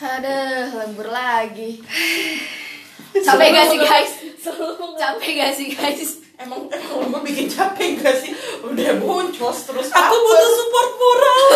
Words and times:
Aduh, 0.00 0.80
lembur 0.80 1.12
lagi. 1.12 1.76
Capek 3.26 3.48
gak 3.52 3.66
sih 3.68 3.78
guys? 3.84 4.12
Capek 5.00 5.32
gak 5.36 5.52
sih 5.52 5.68
guys? 5.76 6.24
Emang 6.40 6.72
emang 6.72 7.20
gue 7.20 7.20
bikin 7.28 7.52
capek 7.52 8.00
gak 8.00 8.16
sih? 8.16 8.32
Udah 8.64 8.96
boncos 8.96 9.68
terus 9.68 9.92
Aku 9.92 10.14
butuh 10.16 10.50
support 10.56 10.90
moral. 10.96 11.42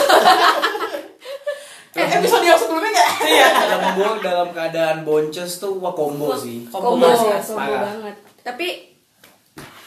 Eh, 1.95 2.11
episode 2.11 2.43
yang 2.43 2.59
sebelumnya 2.59 2.91
gak? 2.91 3.11
Iya. 3.23 3.49
dalam 3.55 3.83
gue 3.95 4.11
dalam 4.19 4.49
keadaan 4.51 5.07
boncos 5.07 5.63
tuh 5.63 5.79
wah 5.79 5.95
combo 5.95 6.35
sih 6.35 6.67
Combo 6.67 7.07
Combo, 7.07 7.39
combo 7.39 7.71
banget. 7.71 8.17
Tapi 8.43 8.99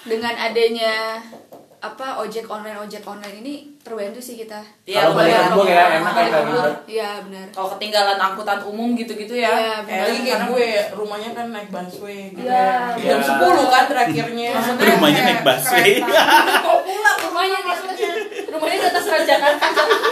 dengan 0.07 0.31
adanya 0.39 1.19
apa 1.87 2.19
ojek 2.19 2.45
online 2.45 2.75
ojek 2.77 3.03
online 3.03 3.39
ini 3.39 3.53
terbantu 3.79 4.19
sih 4.19 4.35
kita. 4.35 4.59
Iya, 4.83 5.07
Kalau 5.07 5.15
balik 5.15 5.33
kampung 5.39 5.67
ya, 5.67 5.83
enak 5.95 6.11
kan 6.11 6.25
gitu. 6.27 6.71
Iya 6.91 7.09
benar. 7.23 7.45
Kalau 7.55 7.67
ketinggalan 7.75 8.17
angkutan 8.19 8.59
umum 8.61 8.89
gitu-gitu 8.93 9.33
ya. 9.33 9.47
Iya, 9.47 9.55
Eh, 9.55 9.77
benar. 9.87 10.03
lagi 10.03 10.19
kayak 10.21 10.41
gue, 10.51 10.67
rumahnya 10.91 11.29
kan 11.31 11.45
naik 11.55 11.69
busway 11.71 12.35
gitu 12.35 12.43
Iya. 12.43 12.91
Jam 12.99 13.19
Iya. 13.19 13.29
10 13.39 13.71
kan 13.71 13.83
terakhirnya 13.87 14.49
Maksudnya 14.51 14.85
Rumahnya 14.91 15.21
naik 15.23 15.41
busway. 15.41 15.91
Kok 16.67 16.79
pulang 16.83 17.17
Rumahnya 17.23 17.57
atas 17.63 17.79
rumahnya 18.47 18.77
di 18.77 18.87
atas 18.91 19.05
Jakarta. 19.23 19.65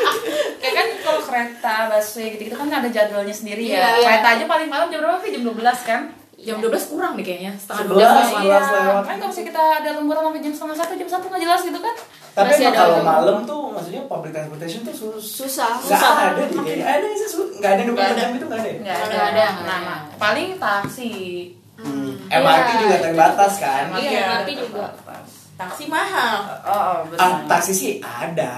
Kayak 0.61 0.73
kan 0.73 0.87
kalau 1.03 1.21
kereta, 1.21 1.75
busway 1.91 2.25
gitu-gitu 2.33 2.55
kan 2.55 2.67
ada 2.71 2.89
jadwalnya 2.89 3.35
sendiri 3.35 3.63
ya. 3.67 3.99
Iya. 3.99 4.07
Kereta 4.07 4.27
aja 4.39 4.45
paling 4.47 4.69
malam 4.71 4.87
jam 4.87 5.03
berapa 5.03 5.19
sih? 5.19 5.31
Jam 5.35 5.43
12 5.43 5.59
kan? 5.83 6.01
Jam 6.45 6.57
12 6.59 6.69
kurang 6.87 7.11
deh 7.13 7.23
kayaknya. 7.23 7.51
Setengah 7.55 7.83
12 7.83 7.97
Sebelas, 7.97 8.13
masih. 8.15 8.35
sebelas 8.37 8.63
Iya. 8.63 8.77
lewat. 8.79 9.03
Kan 9.03 9.15
kalau 9.15 9.27
misalnya 9.27 9.47
kita 9.49 9.61
ada 9.75 9.89
lemburan 9.91 10.21
sampai 10.23 10.39
jam 10.39 10.53
setengah 10.53 10.77
satu, 10.77 10.93
jam 10.95 11.09
satu 11.09 11.25
nggak 11.25 11.41
jelas 11.41 11.61
gitu 11.63 11.79
kan? 11.79 11.95
tapi 12.35 12.51
Masih 12.51 12.61
emang 12.61 12.75
ada 12.75 12.81
kalau 12.83 12.99
malam 13.01 13.37
tuh 13.41 13.61
maksudnya 13.71 14.01
public 14.05 14.29
transportation 14.29 14.81
tuh 14.83 14.91
sus 14.91 15.23
Susah. 15.39 15.71
nggak 15.79 16.03
ada 16.35 16.43
di 16.43 16.57
ada 16.77 17.07
sih 17.09 17.27
nggak 17.55 17.71
ada 17.71 17.81
Nggak 17.81 17.95
24 17.95 18.03
ada. 18.05 18.19
jam 18.19 18.29
itu 18.29 18.45
nggak 18.45 18.59
ada 18.59 18.67
ya? 18.67 18.75
Nggak 18.77 18.97
ada, 18.99 19.17
ada. 19.25 19.45
nah, 19.63 19.99
paling 20.15 20.49
taksi. 20.59 21.11
Hmm. 21.75 22.11
Iya. 22.25 22.37
MRT 22.37 22.69
juga 22.77 22.97
terbatas 23.01 23.53
kan 23.55 23.83
Iya, 23.93 23.99
Iya. 24.05 24.19
MRT 24.27 24.49
juga. 24.61 24.85
Taksi 25.55 25.83
mahal 25.87 26.37
Oh, 26.61 26.75
oh 26.75 26.95
betul. 27.05 27.23
ah 27.23 27.33
taksi 27.45 27.71
sih 27.71 27.91
ada 27.99 28.51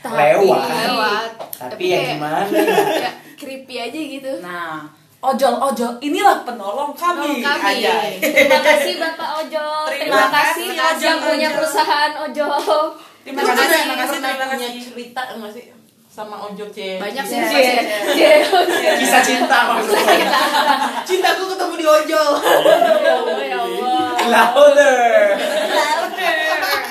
Tapi 0.00 0.16
lewat 0.16 0.64
lewat. 0.64 1.28
tapi 1.54 1.82
ya 1.84 1.96
kayak- 1.98 2.08
gimana 2.16 2.38
ya 2.48 2.64
Ya, 2.98 3.10
creepy 3.34 3.74
aja 3.78 4.00
gitu. 4.00 4.32
Nah, 4.40 4.88
ojol 5.24 5.54
ojol 5.58 5.92
inilah 5.98 6.44
penolong 6.44 6.92
kami. 6.92 7.40
Tolong 7.40 7.40
kami. 7.40 7.80
Aja. 7.80 7.94
Terima 8.20 8.58
kasih 8.60 8.92
Bapak 8.96 9.28
Ojol. 9.40 9.82
Terima 9.88 10.04
Terima, 10.04 10.28
kasih 10.30 10.66
Ojol, 10.68 11.00
yang 11.00 11.18
punya 11.18 11.48
Ojol. 11.48 11.56
perusahaan 11.56 12.12
Ojol. 12.20 12.52
Terima 13.24 13.40
kasih, 13.40 13.64
terima 13.64 13.96
kasih, 13.96 14.18
terima 14.20 14.44
punya 14.44 14.68
kasih. 14.68 14.82
cerita 14.84 15.22
nggak 15.32 15.52
sih 15.52 15.64
sama 16.06 16.36
ojol 16.38 16.70
C 16.70 17.00
Banyak 17.02 17.24
sih. 17.26 17.34
Iya. 18.14 18.46
kisah 18.94 19.18
cinta 19.18 19.58
maksudnya 19.66 20.30
cintaku 21.02 21.42
ketemu 21.50 21.74
di 21.74 21.86
ojol 21.88 22.30
Ya 23.02 23.12
Allah, 23.18 23.34
ya 23.42 23.58
Allah. 23.58 24.14
louder 24.22 25.34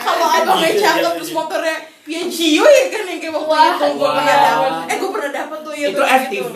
kalau 0.03 0.27
abangnya 0.27 0.69
cakep 0.75 1.11
terus 1.15 1.31
motornya 1.31 1.77
Piaggio 2.03 2.67
ya 2.67 2.83
kan 2.91 3.07
yang 3.07 3.19
kayak 3.23 3.31
waktu 3.31 3.55
itu. 3.63 3.95
Gue 3.95 4.09
pernah 4.11 4.35
dapet. 4.35 4.71
Eh 4.91 4.95
gue 4.99 5.09
pernah 5.15 5.31
dapet 5.31 5.59
tuh 5.63 5.71
ya 5.73 5.87
itu 5.87 6.03
FTV 6.03 6.55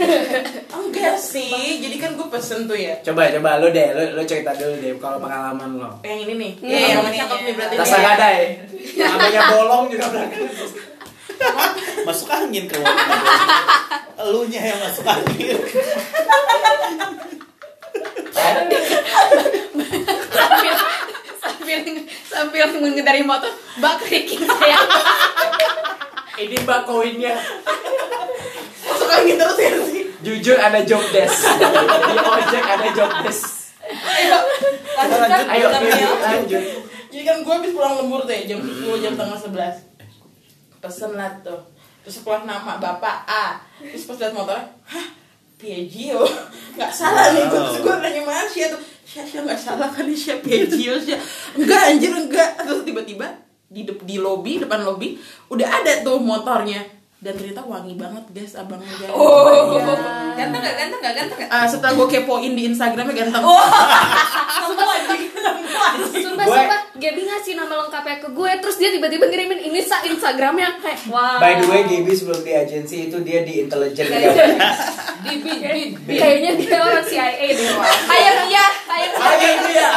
enggak 0.78 1.14
sih 1.18 1.82
jadi 1.82 1.96
kan 1.98 2.10
gue 2.14 2.26
pesen 2.30 2.70
tuh 2.70 2.78
ya. 2.78 2.94
Coba 3.02 3.34
coba 3.34 3.58
lo 3.58 3.74
deh 3.74 3.88
lo 3.90 4.02
lo 4.14 4.22
cerita 4.22 4.54
dulu 4.54 4.78
deh 4.78 4.94
kalau 5.02 5.18
pengalaman 5.18 5.70
lo. 5.82 5.90
Yang 6.06 6.18
ini 6.22 6.34
nih. 6.38 6.52
Iya, 6.62 6.78
yang 7.02 7.02
cakep 7.02 7.38
nih 7.42 7.54
berarti 7.58 7.74
nih. 7.74 7.98
gadai. 7.98 8.40
Namanya 8.94 9.40
bolong 9.50 9.84
juga 9.90 10.06
belakang 10.06 10.46
Masuk 12.06 12.28
angin 12.30 12.64
keluar. 12.70 12.94
Elunya 14.22 14.60
yang 14.62 14.78
masuk 14.86 15.02
angin. 15.02 15.58
sambil 20.30 20.74
sambil 21.42 21.78
sambil 22.40 22.64
mengendari 22.80 23.20
motor 23.20 23.52
bak 23.84 24.00
keriking 24.00 24.48
saya. 24.48 24.80
Ini 26.40 26.56
mbak 26.64 26.88
koinnya. 26.88 27.36
Masuk 28.88 29.08
angin 29.12 29.36
terus 29.36 29.58
ya 29.60 29.70
sih? 29.84 30.04
Jujur 30.24 30.56
ada 30.56 30.80
job 30.88 31.04
desk. 31.12 31.44
Di 31.60 32.16
ojek 32.16 32.64
ada 32.64 32.88
job 32.96 33.12
desk. 33.20 33.76
Lanjut 34.96 35.20
kan? 35.28 35.44
ayo 35.48 35.66
lanjut 35.72 36.64
jadi 37.10 37.26
kan 37.26 37.36
gue 37.42 37.54
habis 37.58 37.74
pulang 37.74 37.98
lembur 37.98 38.22
tuh 38.22 38.30
ya 38.30 38.54
jam 38.54 38.62
10 38.62 38.86
jam 39.02 39.18
tengah 39.18 39.34
11 39.34 40.78
pesen 40.78 41.12
lah 41.18 41.42
tuh. 41.42 41.58
Terus 42.06 42.22
keluar 42.22 42.46
nama 42.46 42.78
bapak 42.78 43.26
A. 43.26 43.60
Terus 43.82 44.06
pas 44.06 44.16
liat 44.16 44.32
motornya 44.32 44.70
hah 44.88 45.06
Piaggio? 45.58 46.22
Nggak 46.78 46.92
salah 46.94 47.34
nih 47.34 47.50
gue 47.50 47.60
terus 47.60 47.78
gue 47.82 47.94
nanya 47.98 48.22
sama 48.22 48.32
Asia 48.46 48.66
tuh 48.70 48.80
Asia 49.12 49.40
nggak 49.40 49.58
salah 49.58 49.88
kan? 49.88 50.04
Asia 50.04 50.38
Piaggio 50.38 50.94
Asia 50.94 51.18
enggak 51.52 51.80
anjir 51.88 52.12
enggak. 52.12 52.50
Terus 52.56 52.82
tiba-tiba 52.82 53.26
di 53.66 53.82
dep- 53.82 54.02
di 54.02 54.16
lobby 54.16 54.58
depan 54.58 54.80
lobby 54.80 55.18
udah 55.46 55.68
ada 55.72 56.00
tuh 56.00 56.18
motornya. 56.18 56.82
Dan 57.16 57.36
ternyata 57.36 57.60
wangi 57.62 57.94
banget 57.94 58.24
guys 58.30 58.56
abangnya 58.56 58.88
guys 58.90 59.12
Oh, 59.12 59.76
Iya. 59.76 59.92
ganteng 60.38 60.56
gak? 60.58 60.72
Ganteng 60.74 61.00
gak? 61.00 61.12
Ganteng 61.14 61.38
gak? 61.38 61.48
Ah, 61.48 61.68
setelah 61.68 61.92
gue 61.92 62.06
kepoin 62.08 62.48
di 62.50 62.64
Instagramnya 62.64 63.12
ganteng. 63.14 63.44
Semua 63.44 64.88
anjing. 64.90 65.28
sumpah 66.16 66.40
Gue- 66.42 66.56
sumpah. 66.56 66.80
Gaby 66.96 67.20
ngasih 67.22 67.52
nama 67.56 67.74
lengkapnya 67.78 68.16
ke 68.18 68.28
gue 68.30 68.50
terus 68.56 68.76
dia 68.76 68.88
tiba-tiba 68.88 69.24
ngirimin 69.26 69.60
ini 69.62 69.80
sa 69.80 70.00
Instagramnya. 70.00 70.80
Kayak 70.80 70.96
wah 71.08 71.36
by 71.36 71.60
the 71.60 71.66
way 71.66 71.84
Gaby 71.84 72.08
sebelum 72.10 72.40
di 72.40 72.52
agensi 72.54 72.96
itu 73.08 73.16
dia 73.20 73.40
di 73.42 73.60
intelijen 73.60 74.04
Di 75.20 75.34
bi 75.36 75.52
bi 75.54 75.80
bi. 75.94 76.14
kayaknya 76.16 76.56
dia 76.56 76.78
orang 76.78 77.04
CIA 77.04 77.28
deh 77.50 77.68
kayak 78.08 78.34
dia 78.48 78.64
kayak 78.82 79.10
Ayo 79.12 79.52
dia 79.62 79.88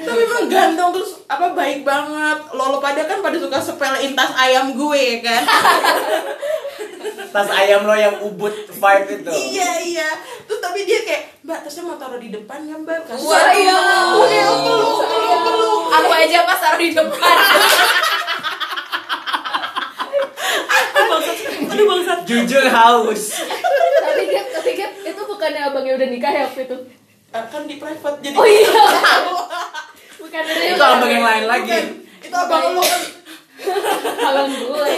tapi 0.00 0.20
emang 0.20 0.46
ganteng 0.46 0.90
terus 0.90 1.22
apa 1.24 1.52
baik 1.52 1.82
banget 1.82 2.38
lo 2.50 2.64
lo 2.68 2.78
pada 2.78 3.02
kan 3.04 3.18
pada 3.20 3.36
suka 3.36 3.58
sepelein 3.60 4.12
tas 4.12 4.29
ayam 4.40 4.66
gue 4.72 4.98
ya 4.98 5.16
kan? 5.20 5.42
Tas 7.34 7.46
ayam 7.46 7.86
lo 7.86 7.94
yang 7.94 8.16
ubud 8.26 8.50
vibe 8.66 9.22
itu. 9.22 9.30
Iya 9.30 9.70
iya. 9.86 10.08
Terus 10.44 10.58
tapi 10.58 10.82
dia 10.82 10.98
kayak 11.06 11.22
mbak 11.46 11.62
tasnya 11.62 11.86
mau 11.86 11.94
taruh 11.94 12.18
di 12.18 12.34
depan 12.34 12.66
ya 12.66 12.74
mbak? 12.74 13.06
Kasih 13.06 13.22
Wah, 13.22 13.38
satu." 13.38 13.58
iya. 13.60 13.78
Udah, 14.18 14.42
lu 14.50 14.56
peluk 14.66 14.98
peluk 15.06 15.40
peluk 15.46 15.82
aku 15.90 16.10
aja 16.10 16.38
pas 16.42 16.58
taruh 16.58 16.80
di 16.80 16.90
depan. 16.90 17.36
Aduh 21.70 21.84
bangsat. 21.86 22.18
jujur 22.26 22.66
haus. 22.66 23.22
Tapi 24.00 24.22
Gap 24.26 24.46
tapi 24.50 24.70
Gap 24.74 24.92
itu 25.06 25.22
bukannya 25.22 25.60
abangnya 25.70 25.92
udah 26.02 26.08
nikah 26.10 26.32
ya 26.34 26.42
waktu 26.50 26.66
itu? 26.66 26.76
Ah, 27.30 27.46
kan 27.46 27.62
di 27.62 27.78
private 27.78 28.18
jadi 28.18 28.34
Oh 28.34 28.42
iya. 28.42 28.66
bukan 30.20 30.42
dari 30.42 30.74
itu 30.74 30.82
abang 30.82 31.10
yang 31.10 31.22
lain 31.22 31.44
lagi. 31.46 31.78
Itu 32.26 32.34
abang 32.34 32.74
lo 32.74 32.82
kan 32.82 33.00
abang 34.20 34.50
gue. 34.50 34.92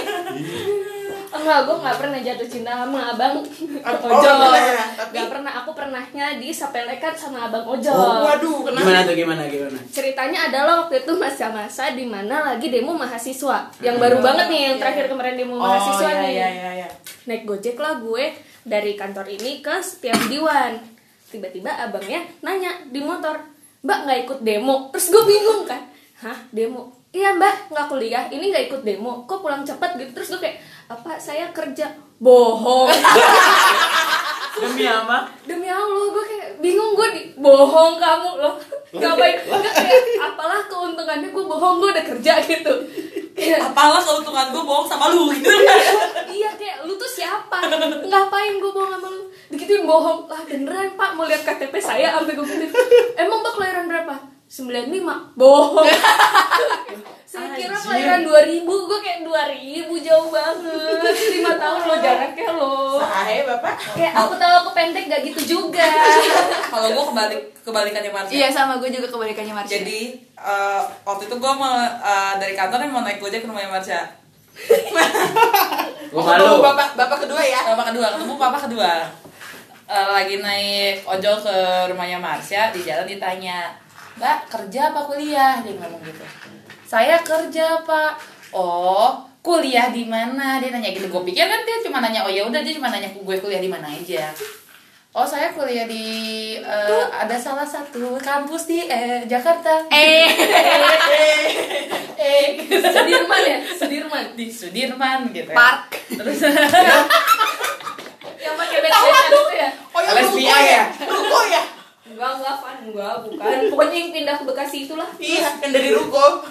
Enggak 1.33 1.65
gue 1.65 1.77
nggak 1.81 1.97
pernah 1.97 2.19
jatuh 2.21 2.45
cinta 2.45 2.73
sama 2.77 3.01
abang. 3.17 3.41
Oh, 3.41 4.09
ojol. 4.13 4.35
nggak 4.37 4.53
pernah, 4.53 4.87
tapi- 4.95 5.13
nggak 5.17 5.29
pernah 5.33 5.53
aku 5.59 5.71
pernahnya 5.73 6.27
disepelekan 6.37 7.15
sama 7.17 7.49
abang 7.49 7.65
ojol. 7.65 7.97
oh, 7.97 8.21
waduh 8.29 8.59
kenapa? 8.63 8.85
Gimana 8.85 9.01
tuh 9.03 9.15
gimana 9.17 9.43
gimana? 9.49 9.79
Ceritanya 9.89 10.39
adalah 10.53 10.75
waktu 10.85 11.03
itu 11.03 11.13
masa-masa 11.17 11.97
di 11.97 12.05
mana 12.05 12.53
lagi 12.53 12.69
demo 12.69 12.93
mahasiswa. 12.93 13.73
Yang 13.81 13.97
baru 13.97 14.17
banget 14.21 14.47
nih 14.47 14.61
yang 14.71 14.77
terakhir 14.77 15.05
kemarin 15.09 15.35
demo 15.35 15.57
oh 15.57 15.65
mahasiswa 15.65 16.09
iya 16.11 16.21
nih. 16.21 16.31
iya 16.31 16.49
iya 16.53 16.71
iya. 16.85 16.89
Naik 17.25 17.43
gojek 17.49 17.81
lah 17.81 17.97
gue 17.99 18.25
dari 18.63 18.93
kantor 18.95 19.27
ini 19.27 19.59
ke 19.59 19.81
setiap 19.81 20.21
diwan 20.29 20.79
tiba-tiba 21.27 21.73
abangnya 21.73 22.21
nanya 22.45 22.71
di 22.87 23.01
motor 23.01 23.41
mbak 23.81 23.99
nggak 24.05 24.19
ikut 24.29 24.39
demo? 24.45 24.93
Terus 24.93 25.07
gue 25.11 25.23
bingung 25.27 25.65
kan. 25.65 25.81
Hah 26.23 26.39
demo 26.53 27.02
iya 27.13 27.37
mbak 27.37 27.69
nggak 27.69 27.87
kuliah 27.93 28.25
ini 28.33 28.49
nggak 28.49 28.73
ikut 28.73 28.81
demo 28.83 29.29
kok 29.29 29.45
pulang 29.45 29.63
cepat 29.63 30.01
gitu? 30.01 30.11
Terus 30.17 30.29
gue 30.37 30.41
kayak 30.49 30.57
apa 30.89 31.21
saya 31.21 31.53
kerja? 31.53 31.93
Bohong. 32.17 32.89
Demi 34.53 34.85
apa? 34.85 35.27
Demi 35.49 35.67
allah 35.67 36.07
gue 36.13 36.25
kayak 36.29 36.49
bingung 36.61 36.93
gue 36.93 37.09
di 37.17 37.23
bohong 37.41 37.97
kamu 37.97 38.31
loh. 38.37 38.55
Ngapain 38.93 39.41
Nggak, 39.49 39.73
kayak 39.73 40.21
apalah 40.21 40.61
keuntungannya 40.69 41.29
gue 41.33 41.45
bohong 41.45 41.81
gue 41.81 41.89
udah 41.91 42.05
kerja 42.05 42.37
gitu. 42.45 42.73
Kayak, 43.33 43.73
Apalah 43.73 44.05
keuntungan 44.05 44.53
gue 44.53 44.63
bohong 44.63 44.85
sama 44.85 45.09
lu 45.09 45.33
gitu. 45.33 45.49
iya 46.37 46.53
kayak 46.53 46.85
lu 46.85 46.95
tuh 47.01 47.09
siapa? 47.09 47.65
Ngapain 48.07 48.55
gue 48.61 48.73
bohong 48.77 48.93
sama 48.93 49.09
lu? 49.09 49.25
Digituin 49.49 49.89
bohong. 49.89 50.29
Lah 50.29 50.45
beneran 50.45 50.93
pak 51.01 51.11
mau 51.17 51.25
lihat 51.25 51.43
KTP 51.49 51.75
saya? 51.81 52.13
Sampai 52.13 52.37
gue 52.37 52.47
emang 53.17 53.41
mbak 53.41 53.53
kelahiran 53.57 53.89
berapa 53.89 54.15
95 54.53 55.33
bohong. 55.33 55.81
Saya 57.33 57.57
kira 57.57 57.73
kelahiran 57.73 58.21
2000 58.29 58.69
gue 58.69 58.99
kayak 59.01 59.21
2000 59.25 59.89
jauh 60.05 60.29
banget. 60.29 61.17
5 61.41 61.49
tahun 61.65 61.81
lo 61.89 61.97
jaraknya 61.97 62.49
lo 62.53 63.01
Sahe 63.01 63.49
bapak. 63.49 63.75
Kayak 63.97 64.13
aku 64.13 64.37
tahu 64.37 64.55
aku 64.61 64.71
pendek 64.77 65.09
gak 65.09 65.25
gitu 65.25 65.41
juga. 65.57 65.89
Kalau 66.73 66.93
gue 66.93 67.05
kebalik 67.09 67.41
kebalikannya 67.65 68.13
Marsha. 68.13 68.33
iya 68.37 68.53
sama 68.53 68.77
gue 68.77 68.93
juga 68.93 69.09
kebalikannya 69.09 69.55
Marsha 69.57 69.73
Jadi 69.81 70.21
eh, 70.37 70.83
waktu 71.09 71.23
itu 71.33 71.37
gue 71.41 71.53
mau 71.57 71.73
eh, 71.89 72.33
dari 72.37 72.53
kantor 72.53 72.85
nih 72.85 72.91
mau 72.93 73.01
naik 73.01 73.25
gojek 73.25 73.41
ke 73.41 73.49
rumahnya 73.49 73.73
Marsha. 73.73 74.01
lo 76.13 76.21
ketemu 76.21 76.45
lu. 76.45 76.61
bapak 76.61 76.93
bapak 76.93 77.25
kedua 77.25 77.41
ya? 77.41 77.73
Bapak 77.73 77.89
kedua, 77.89 78.07
ketemu 78.21 78.35
papa 78.37 78.59
kedua. 78.69 78.93
Eh, 79.93 80.07
lagi 80.09 80.41
naik 80.41 81.05
ojol 81.05 81.37
ke 81.41 81.57
rumahnya 81.89 82.17
Marsha 82.17 82.73
di 82.73 82.81
jalan 82.81 83.05
ditanya, 83.05 83.73
Mbak 84.19 84.39
kerja 84.49 84.81
apa 84.93 85.01
kuliah? 85.09 85.61
Dia 85.65 85.73
ngomong 85.79 86.03
gitu. 86.05 86.25
Saya 86.85 87.17
kerja 87.25 87.81
pak. 87.87 88.21
Oh 88.53 89.25
kuliah 89.41 89.91
di 89.91 90.05
mana? 90.07 90.61
Dia 90.61 90.71
nanya 90.71 90.93
gitu. 90.93 91.09
Gue 91.09 91.23
pikir 91.27 91.49
kan 91.49 91.65
dia 91.65 91.81
cuma 91.83 91.99
nanya, 92.05 92.23
oh 92.23 92.33
ya 92.33 92.47
udah 92.47 92.61
dia 92.61 92.77
cuma 92.77 92.93
nanya 92.93 93.09
gue 93.11 93.37
kuliah 93.41 93.63
di 93.63 93.71
mana 93.73 93.89
aja. 93.89 94.29
Oh 95.13 95.29
saya 95.29 95.53
kuliah 95.53 95.85
di 95.85 96.05
eh, 96.57 97.05
ada 97.13 97.37
salah 97.37 97.69
satu 97.69 98.17
kampus 98.17 98.69
di 98.69 98.89
eh, 98.89 99.25
Jakarta. 99.29 99.85
Eh, 99.93 100.25
eh 102.17 102.45
Sudirman 102.69 103.43
ya? 103.45 103.59
Sudirman. 103.77 104.25
di 104.37 104.47
Sudirman 104.49 105.29
gitu. 105.33 105.53
Park. 105.53 106.01
Terus 106.09 106.39
Yang 108.43 108.55
pakai 108.59 108.79
itu 108.83 109.43
ya? 109.55 109.71
oh 109.93 110.01
yang 110.01 110.15
LSPI 110.17 110.43
ruko 110.43 110.57
ya 110.57 110.73
ya? 110.73 110.85
ruko 111.07 111.41
ya 111.47 111.63
Enggak, 112.23 112.39
enggak, 112.39 112.57
Van. 112.63 112.77
Enggak, 112.87 113.15
bukan. 113.27 113.59
Pokoknya 113.75 113.97
yang 113.99 114.11
pindah 114.15 114.37
ke 114.39 114.45
Bekasi 114.47 114.77
itulah. 114.87 115.11
iya 115.19 115.51
yang 115.59 115.75
dari 115.75 115.91
ruko. 115.91 116.47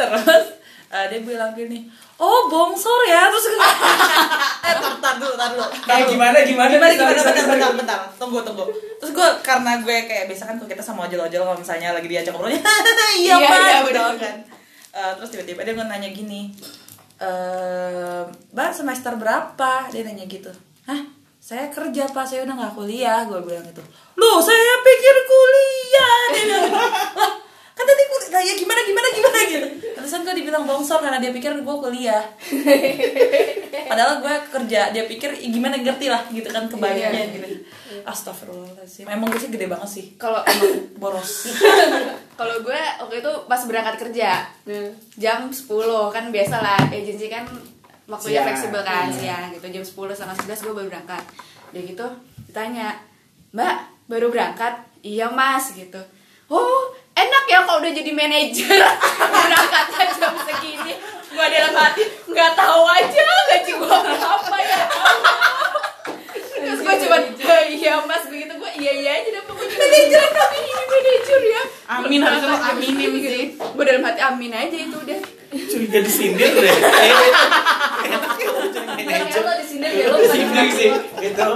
Terus 0.00 0.44
eh, 0.88 1.04
dia 1.12 1.20
bilang 1.20 1.52
gini 1.52 1.84
oh 2.16 2.40
bongsor 2.48 3.00
ya. 3.04 3.28
Terus 3.28 3.52
gue 3.52 3.60
eh 4.68 4.74
tar, 4.80 4.94
tar 4.96 5.14
dulu 5.20 5.36
tar 5.36 5.52
dulu. 5.52 5.68
Kayak 5.84 6.08
gimana 6.08 6.38
gimana? 6.40 6.72
Gimana 6.72 6.92
gimana? 6.96 7.20
Bentar 7.20 7.44
bentar 7.44 7.72
bentar. 7.76 8.00
Tunggu 8.16 8.40
tunggu. 8.40 8.64
Terus 9.00 9.12
gue 9.12 9.28
karena 9.44 9.80
gue 9.84 9.96
kayak 10.08 10.24
biasa 10.32 10.48
kan 10.48 10.56
kita 10.56 10.80
sama 10.80 11.04
ojol-ojol 11.04 11.42
kalau 11.44 11.58
misalnya 11.60 11.92
lagi 11.92 12.08
diajak 12.08 12.32
ngobrolnya 12.32 12.60
iya 13.20 13.36
Iya, 13.36 13.48
iya, 13.48 13.76
gitu 13.84 13.92
benar. 13.92 14.16
kan. 14.16 14.36
Eh, 14.90 15.12
terus 15.20 15.28
tiba-tiba 15.36 15.60
dia 15.68 15.74
nanya 15.76 16.08
gini 16.12 16.52
eh 17.20 18.24
mbak 18.56 18.72
semester 18.72 19.12
berapa? 19.20 19.92
Dia 19.92 20.00
nanya 20.08 20.24
gitu. 20.24 20.48
Hah 20.88 21.19
saya 21.40 21.72
kerja 21.72 22.04
pak. 22.12 22.24
Saya 22.28 22.44
udah 22.44 22.54
nggak 22.54 22.74
kuliah 22.76 23.24
gue 23.24 23.40
bilang 23.40 23.64
gitu. 23.64 23.80
Loh 24.20 24.38
saya 24.44 24.74
pikir 24.84 25.16
kuliah 25.24 26.18
dia 26.36 26.42
bilang 26.44 26.64
gitu. 26.68 26.76
lah 26.76 27.32
kan 27.80 27.88
tadi 27.88 28.02
gue 28.04 28.18
kayak 28.28 28.56
gimana 28.60 28.80
gimana 28.84 29.08
gimana 29.08 29.38
gitu. 29.48 29.66
Terus 29.96 30.10
kan 30.12 30.20
gue 30.20 30.34
dibilang 30.36 30.68
bongsor 30.68 31.00
karena 31.00 31.16
dia 31.16 31.32
pikir 31.32 31.56
gue 31.64 31.76
kuliah. 31.80 32.20
Padahal 33.88 34.20
gue 34.20 34.34
kerja 34.52 34.92
dia 34.92 35.04
pikir 35.08 35.32
"Ih, 35.40 35.48
gimana 35.48 35.80
ngerti 35.80 36.12
lah 36.12 36.28
gitu 36.28 36.44
kan 36.52 36.68
kebayangnya 36.68 37.32
gitu. 37.32 37.64
Astagfirullahaladzim. 38.04 39.08
Emang 39.08 39.32
gue 39.32 39.40
sih 39.40 39.48
gede 39.48 39.64
banget 39.64 39.88
sih. 39.88 40.04
Kalau 40.20 40.44
boros. 41.00 41.48
Kalau 42.40 42.56
gue 42.60 42.80
waktu 43.00 43.16
itu 43.24 43.32
pas 43.48 43.60
berangkat 43.64 43.96
kerja 43.96 44.44
jam 45.16 45.48
10 45.48 45.64
kan 46.12 46.24
biasa 46.28 46.56
lah 46.60 46.80
agensi 46.88 47.32
kan 47.32 47.44
waktunya 48.10 48.36
Siang. 48.36 48.46
fleksibel 48.50 48.82
kan? 48.82 49.06
Iya. 49.06 49.14
siang 49.14 49.44
gitu. 49.54 49.66
Jam 49.70 49.84
10 49.86 50.12
setengah 50.12 50.36
11 50.36 50.64
gue 50.66 50.74
baru 50.74 50.88
berangkat. 50.90 51.22
Dia 51.70 51.82
gitu 51.86 52.06
ditanya 52.44 52.88
mbak 53.50 53.74
baru 54.04 54.26
berangkat? 54.28 54.74
Iya 55.00 55.30
mas 55.30 55.70
gitu. 55.72 56.02
Oh 56.46 56.90
enak 57.14 57.44
ya 57.46 57.62
kalau 57.62 57.78
udah 57.78 57.92
jadi 57.92 58.10
manajer. 58.10 58.80
Berangkatnya 59.46 60.04
jam 60.10 60.34
segini. 60.36 60.92
Gue 61.30 61.46
dalam 61.46 61.72
hati 61.72 62.02
nggak 62.26 62.52
tahu 62.52 62.82
aja 62.84 63.22
gaji 63.48 63.72
gue 63.72 63.86
berapa 63.86 64.56
ya 64.58 64.78
terus 66.60 66.80
gue 66.80 66.94
cuma 67.06 67.16
"Eh, 67.16 67.64
iya 67.72 67.98
mas 68.04 68.26
begitu 68.26 68.49
iya 68.80 68.92
iya 68.96 69.10
aja 69.14 69.28
deh 69.30 69.42
pokoknya 69.44 69.76
manajer 69.76 70.24
tapi 70.30 70.56
ini 70.58 70.72
manajer 70.80 71.40
ya 71.44 71.62
Amin, 71.90 72.20
harus 72.22 72.42
lo 72.42 72.56
aminin 72.56 73.12
sih. 73.24 73.44
gue 73.52 73.84
dalam 73.84 74.02
hati 74.02 74.20
amin 74.22 74.52
aja 74.52 74.76
itu 74.78 74.96
udah 74.96 75.20
Curiga 75.50 75.98
disindir 75.98 76.46
deh. 76.46 76.62
Enak 76.70 78.38
ya 78.38 78.48
lo 78.48 78.62
jadi 78.70 79.02
manajer. 79.02 79.42
lo 79.42 79.52
di 79.52 79.66
sini 79.66 79.88
ya 79.90 80.06
lo 80.06 80.18
Sindir 80.24 80.66
sih 80.70 80.90
gitu. 81.20 81.48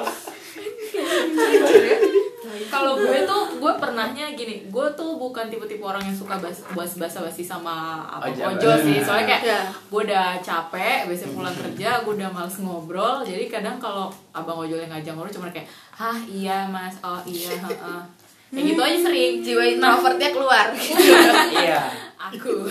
Kalau 2.64 2.94
gue 2.96 3.18
tuh 3.22 3.42
gue 3.56 3.72
pernahnya 3.74 4.32
gini, 4.32 4.66
gue 4.66 4.86
tuh 4.92 5.10
bukan 5.14 5.46
tipe-tipe 5.46 5.80
orang 5.80 6.02
yang 6.02 6.12
suka 6.12 6.36
bas 6.36 6.58
bas 6.70 6.92
basa 6.94 7.18
basi 7.20 7.40
sama 7.40 7.74
apa 8.02 8.28
Ojol. 8.28 8.54
ojol 8.54 8.76
sih. 8.80 8.96
Soalnya 8.98 9.26
kayak 9.28 9.42
Iya. 9.44 9.60
gue 9.84 10.00
udah 10.04 10.28
capek, 10.38 10.98
biasanya 11.04 11.32
pulang 11.32 11.56
kerja, 11.56 11.88
gue 12.00 12.12
udah 12.14 12.30
males 12.30 12.56
ngobrol. 12.56 13.16
Jadi 13.20 13.44
kadang 13.46 13.76
kalau 13.76 14.06
abang 14.30 14.58
ojol 14.60 14.78
yang 14.78 14.88
ngajak 14.88 15.12
ngobrol 15.12 15.32
cuma 15.32 15.48
kayak, 15.48 15.66
hah 15.90 16.18
iya 16.24 16.66
mas, 16.66 16.94
oh 17.00 17.18
iya, 17.24 17.52
heeh. 17.52 18.02
Kayak 18.48 18.64
gitu 18.68 18.80
aja 18.80 18.98
sering. 19.02 19.32
jiwa 19.40 19.62
introvertnya 19.68 20.30
keluar 20.30 20.66
Iya. 21.58 21.90
aku 22.16 22.62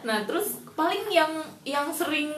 nah 0.00 0.22
terus 0.22 0.62
paling 0.72 1.10
yang 1.10 1.34
yang 1.62 1.90
sering 1.90 2.30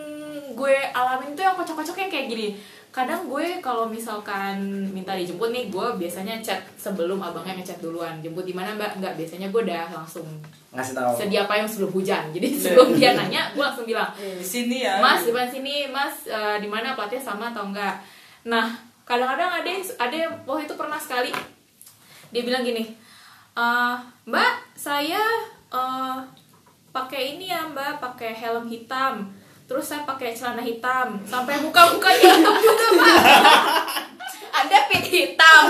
gue 0.51 0.77
alamin 0.91 1.33
tuh 1.33 1.43
yang 1.43 1.53
kocok-kocok 1.53 1.97
yang 1.99 2.09
kayak 2.09 2.27
gini 2.27 2.49
kadang 2.97 3.29
gue 3.29 3.61
kalau 3.61 3.85
misalkan 3.85 4.57
minta 4.89 5.13
dijemput 5.13 5.53
nih 5.53 5.69
gue 5.69 5.87
biasanya 6.01 6.41
chat 6.41 6.65
sebelum 6.81 7.21
abangnya 7.21 7.61
ngechat 7.61 7.85
duluan. 7.85 8.25
Jemput 8.25 8.49
di 8.49 8.57
mana 8.57 8.73
mbak? 8.73 8.97
Nggak 8.97 9.21
biasanya 9.21 9.53
gue 9.53 9.61
udah 9.69 9.85
langsung 9.93 10.25
Ngasih 10.73 10.97
tahu. 10.97 11.13
sedia 11.13 11.45
payung 11.45 11.69
sebelum 11.69 11.93
hujan. 11.93 12.25
Jadi 12.35 12.49
sebelum 12.57 12.97
dia 12.97 13.13
nanya 13.13 13.53
gue 13.53 13.61
langsung 13.61 13.85
bilang 13.85 14.09
di 14.17 14.41
sini 14.41 14.81
ya. 14.89 14.97
Mas 15.05 15.29
di 15.29 15.29
depan 15.29 15.45
sini? 15.45 15.93
Mas 15.93 16.25
eh, 16.25 16.57
di 16.57 16.69
mana? 16.73 16.97
Platnya 16.97 17.21
sama 17.21 17.53
atau 17.53 17.69
enggak 17.69 18.01
nah 18.47 18.71
kadang-kadang 19.03 19.61
ada 19.61 19.69
yang 19.69 19.83
ada 19.99 20.17
yang 20.17 20.33
waktu 20.49 20.65
itu 20.65 20.75
pernah 20.81 20.97
sekali. 20.97 21.35
Dia 22.33 22.43
bilang 22.49 22.65
gini 22.65 22.97
"Eh, 23.53 23.95
mbak 24.25 24.73
saya 24.73 25.21
eh, 25.69 26.19
pakai 26.97 27.37
ini 27.37 27.53
ya 27.53 27.69
mbak 27.69 28.01
pakai 28.01 28.33
helm 28.33 28.65
hitam 28.73 29.29
terus 29.67 29.85
saya 29.85 30.03
pakai 30.03 30.31
celana 30.31 30.61
hitam. 30.61 31.19
Sampai 31.25 31.59
muka 31.59 31.91
mukanya 31.91 32.23
hitam 32.33 32.55
juga 32.57 32.87
mbak 32.93 33.19
ada 34.59 34.79
pit 34.89 35.05
hitam 35.05 35.63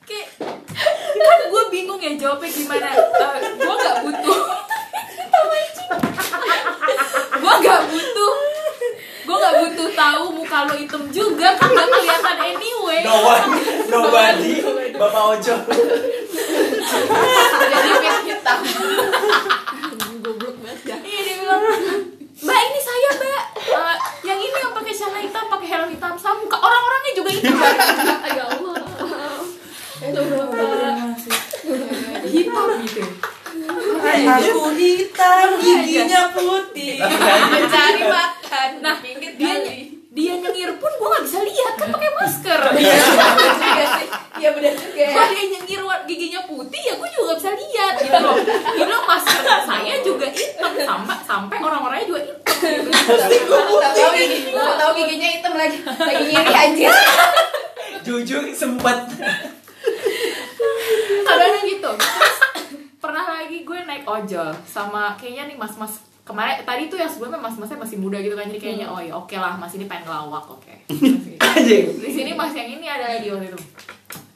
kayak 0.00 0.28
kan 1.20 1.40
gue 1.44 1.62
bingung 1.68 2.00
ya 2.00 2.12
jawabnya 2.16 2.48
gimana 2.48 2.88
Eh, 2.90 3.38
gue 3.54 3.74
nggak 3.74 3.96
butuh 4.02 4.40
gue 7.32 7.54
nggak 7.56 7.82
butuh 7.86 8.32
gue 9.20 9.36
nggak 9.36 9.54
butuh 9.60 9.88
tahu 9.92 10.24
muka 10.32 10.58
lo 10.64 10.74
hitam 10.74 11.02
juga 11.08 11.48
kan 11.54 11.68
gak 11.68 11.86
kelihatan 11.88 12.36
anyway 12.40 13.00
No 13.00 13.16
one, 13.22 13.48
nobody, 13.86 14.60
Bapak 14.92 15.22
Ojo. 15.30 15.54
jadi 17.60 17.90
pit 17.96 18.16
hitam 18.26 18.58
goblok 20.20 20.56
banget 20.58 20.80
ya 20.86 20.96
iya 21.00 21.20
dia 21.22 21.34
bilang 21.38 21.62
mbak 22.40 22.58
ini 22.60 22.80
saya 22.80 23.08
mbak 23.14 23.42
Eh, 23.60 23.96
yang 24.24 24.34
ini 24.36 24.50
yang 24.52 24.72
pakai 24.72 24.90
celana 24.90 25.20
hitam 25.20 25.44
pakai 25.46 25.68
helm 25.68 25.88
hitam 25.88 26.12
sama 26.16 26.40
muka 26.40 26.58
orang-orangnya 26.58 27.12
juga 27.14 27.30
hitam 27.30 27.54
ya 28.26 28.44
Allah 28.48 28.74
itu 30.00 30.16
berapa 30.18 30.64
hitam 32.26 32.66
gitu 32.80 33.02
aku 34.26 34.64
hitam 34.74 35.48
giginya 35.56 36.22
putih 36.32 36.98
mencari 37.46 38.02
makan 38.02 38.68
nah 38.80 38.96
pinggir 38.98 39.32
dia 39.36 39.54
kali 39.54 39.78
dia 40.10 40.34
nyengir 40.34 40.74
pun 40.74 40.90
gue 40.90 41.06
nggak 41.06 41.22
bisa 41.22 41.38
lihat 41.40 41.74
kan 41.76 41.88
pakai 41.90 42.10
masker 42.12 42.60
iya 42.74 42.96
juga 42.98 43.84
sih 43.94 44.08
iya 44.36 44.50
benar 44.50 44.74
juga 44.74 44.98
ya 44.98 45.10
kalau 45.14 45.30
dia 45.30 45.44
nyengir 45.48 45.80
wa- 45.80 46.02
giginya 46.02 46.42
putih 46.44 46.82
ya 46.82 46.94
gue 46.94 47.08
juga 47.08 47.24
gak 47.30 47.38
bisa 47.38 47.50
lihat 47.54 47.94
gitu 48.00 48.18
loh 48.18 48.34
dia 48.42 48.82
bilang 48.82 49.06
masker 49.06 49.38
saya 49.62 49.94
juga 50.02 50.26
hitam 50.28 50.72
sampai 50.74 51.16
sampai 51.22 51.56
orang-orangnya 51.60 52.06
juga 52.08 52.20
hitam 52.26 52.42
gitu. 53.66 53.76
tahu 53.80 54.10
gigi 54.16 54.38
tahu 54.54 54.90
giginya 54.96 55.28
hitam 55.28 55.54
lagi 55.56 55.78
lagi 55.84 56.24
ngiri 56.30 56.54
anjir 56.54 56.92
Jujur 58.00 58.42
sempet. 58.56 58.96
kadang 61.20 61.62
gitu 61.68 61.90
terus 61.94 62.38
pernah 62.96 63.24
lagi 63.28 63.62
gue 63.62 63.78
naik 63.84 64.04
ojol 64.08 64.50
sama 64.64 65.14
kayaknya 65.20 65.52
nih 65.52 65.56
mas-mas 65.60 66.00
kemarin 66.24 66.64
tadi 66.64 66.88
tuh 66.88 66.98
yang 66.98 67.10
sebelumnya 67.10 67.38
mas-masnya 67.38 67.78
masih 67.78 67.96
muda 68.00 68.18
gitu 68.18 68.34
kan 68.34 68.48
jadi 68.48 68.60
kayaknya 68.60 68.86
oh 68.88 68.98
ya 68.98 69.12
oke 69.14 69.36
lah 69.36 69.54
mas 69.56 69.76
ini 69.76 69.84
pengen 69.86 70.08
ngelawak 70.08 70.46
oke 70.48 70.74
Anjing. 71.40 71.84
di 71.96 72.10
sini 72.10 72.30
mas 72.34 72.52
yang 72.56 72.66
ini 72.66 72.86
ada 72.88 73.14
lagi 73.18 73.28
waktu 73.30 73.52
itu 73.52 73.60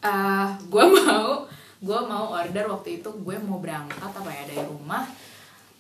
Eh, 0.05 0.47
gue 0.69 0.85
mau 1.01 1.49
gue 1.85 2.01
mau 2.09 2.25
order 2.33 2.65
waktu 2.69 3.01
itu 3.01 3.09
gue 3.09 3.37
mau 3.45 3.61
berangkat 3.61 4.09
apa 4.09 4.29
ya 4.29 4.43
dari 4.49 4.65
rumah 4.69 5.05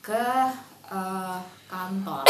ke 0.01 0.25
eh, 0.89 1.39
kantor 1.69 2.25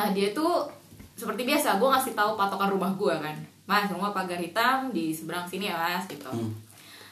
nah 0.00 0.08
dia 0.16 0.32
tuh 0.32 0.64
seperti 1.12 1.44
biasa 1.44 1.76
gue 1.76 1.88
ngasih 1.92 2.16
tahu 2.16 2.40
patokan 2.40 2.72
rumah 2.72 2.88
gue 2.96 3.12
kan. 3.20 3.36
Mas 3.68 3.92
rumah 3.92 4.16
pagar 4.16 4.40
hitam 4.40 4.88
di 4.88 5.12
seberang 5.12 5.44
sini 5.44 5.68
ya 5.68 5.76
mas 5.76 6.08
gitu. 6.08 6.32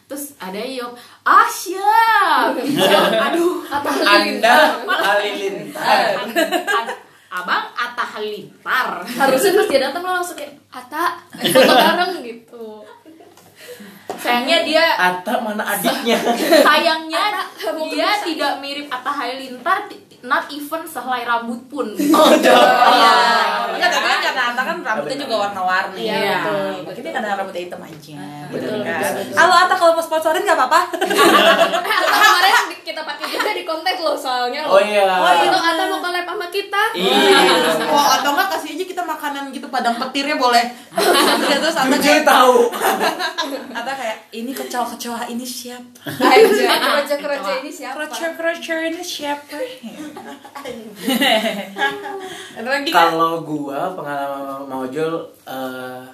Terus 0.08 0.32
ada 0.40 0.56
Yop 0.56 0.96
ah 1.28 1.44
siap! 1.44 2.56
Aduh. 3.28 3.60
Anda 3.68 4.80
halilintar. 4.88 6.24
An- 6.24 7.04
abang 7.28 7.68
Atta 7.76 8.04
Halilintar. 8.16 9.04
Harusnya 9.04 9.60
pas 9.60 9.68
dia 9.68 9.80
datang 9.84 10.00
lo 10.00 10.16
langsung 10.16 10.32
kayak 10.32 10.56
Ata 10.72 11.20
foto 11.28 11.74
bareng 11.76 12.24
gitu. 12.24 12.80
Sayangnya 14.16 14.64
dia 14.64 14.84
Ata 14.96 15.36
mana 15.44 15.60
adiknya? 15.60 16.16
Sayangnya 16.64 17.44
mau 17.76 17.84
dia 17.92 18.16
tidak 18.24 18.64
mirip 18.64 18.88
Atta 18.88 19.12
Halilintar 19.12 19.84
not 20.20 20.50
even 20.50 20.82
sehelai 20.82 21.22
rambut 21.22 21.60
pun. 21.66 21.86
Oh 22.18 22.28
Iya. 22.28 22.58
iya 22.90 23.14
Enggak, 23.70 23.90
tapi 23.92 24.06
kan 24.08 24.20
karena 24.20 24.42
Ata 24.50 24.62
kan 24.64 24.76
rambutnya 25.08 25.24
juga 25.24 25.36
warna-warni. 25.40 26.02
Iya, 26.04 26.20
betul, 26.38 26.72
Mungkin 26.84 27.00
dia 27.00 27.12
karena 27.12 27.28
rambutnya 27.34 27.62
hitam 27.64 27.80
aja. 27.80 28.14
Betul, 28.48 28.68
Kan? 28.78 28.84
betul, 28.84 29.12
betul. 29.18 29.34
Halo 29.34 29.54
Ata 29.56 29.74
kalau 29.74 29.92
mau 29.94 30.04
sponsorin 30.04 30.44
nggak 30.44 30.58
apa-apa. 30.58 30.80
Atau 30.92 32.08
kemarin 32.12 32.54
kita 32.78 33.00
pakai 33.02 33.24
juga 33.26 33.50
di 33.52 33.64
konten 33.64 33.94
loh 33.98 34.16
soalnya 34.16 34.64
oh 34.64 34.80
iya 34.80 35.04
Oh, 35.04 35.28
iya. 35.30 35.44
Itu 35.46 35.58
Ata 35.58 35.82
mau 35.86 35.98
collab 35.98 36.24
sama 36.24 36.46
kita 36.48 36.82
iya 36.94 37.40
Oh, 37.86 38.06
atau 38.10 38.30
enggak 38.32 38.48
kasih 38.50 38.70
aja 38.74 38.84
kita 38.86 39.02
makanan 39.02 39.48
gitu 39.48 39.68
padang 39.68 39.96
petirnya 39.98 40.36
boleh. 40.36 40.64
Terus 40.92 41.60
terus 41.62 41.76
Ata 41.76 41.96
kayak 41.96 42.24
tahu 42.24 42.56
Ata 43.78 43.92
kayak 43.94 44.16
ini 44.30 44.52
kecoa-kecoa 44.52 45.24
ini 45.26 45.44
siapa? 45.44 46.04
aja 46.04 46.64
kerja-kerja 46.78 47.52
ini 47.60 47.70
siapa 47.70 47.96
Kecoa-kecoa 48.06 48.80
ini 48.86 49.02
siapa? 49.02 49.56
Lagi 52.58 52.90
kan? 52.90 53.12
kalau 53.12 53.40
gua 53.42 53.92
pengalaman 53.92 54.66
mau 54.66 54.84
eh, 55.46 56.04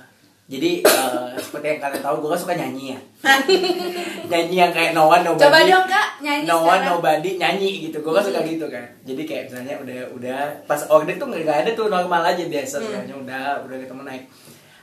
jadi 0.45 0.85
eh, 0.85 1.33
seperti 1.41 1.67
yang 1.73 1.81
kalian 1.81 2.03
tahu 2.05 2.17
gua 2.21 2.37
kan 2.37 2.41
suka 2.45 2.55
nyanyi 2.55 2.93
ya. 2.93 2.99
Nyanyi 4.31 4.57
yang 4.61 4.73
kayak 4.77 4.93
no 4.93 5.09
one 5.09 5.25
nobody. 5.25 5.49
Coba 5.49 5.59
dong 5.65 5.87
kak 5.89 6.09
nyanyi 6.21 6.45
no 6.45 6.57
one 6.61 6.77
sekarang. 6.77 6.89
nobody 7.01 7.31
nyanyi 7.41 7.71
gitu. 7.89 7.97
Gue 8.05 8.13
kan 8.13 8.25
suka 8.29 8.41
gitu 8.45 8.67
kan. 8.69 8.85
Jadi 9.09 9.23
kayak 9.25 9.43
misalnya 9.49 9.75
udah 9.81 9.99
udah 10.13 10.41
pas 10.69 10.81
order 10.93 11.17
tuh 11.17 11.33
nggak 11.33 11.65
ada 11.65 11.71
tuh 11.73 11.89
normal 11.89 12.21
aja 12.29 12.45
biasa. 12.45 12.77
Sebenarnya 12.77 13.17
udah 13.17 13.43
udah 13.65 13.77
ketemu 13.81 14.03
naik. 14.05 14.25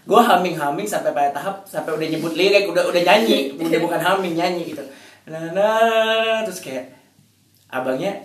Gue 0.01 0.17
humming 0.17 0.57
humming 0.57 0.89
sampai 0.89 1.13
pada 1.13 1.29
tahap 1.29 1.61
sampai 1.69 1.93
udah 1.93 2.07
nyebut 2.09 2.33
lirik 2.33 2.65
udah 2.65 2.83
udah 2.89 3.01
nyanyi. 3.05 3.53
Udah 3.53 3.79
bukan 3.85 4.01
humming 4.01 4.33
nyanyi 4.33 4.73
gitu. 4.73 4.81
Nah, 5.29 5.37
nah, 5.37 5.53
nah, 5.53 6.37
terus 6.41 6.65
kayak 6.65 6.89
abangnya 7.69 8.17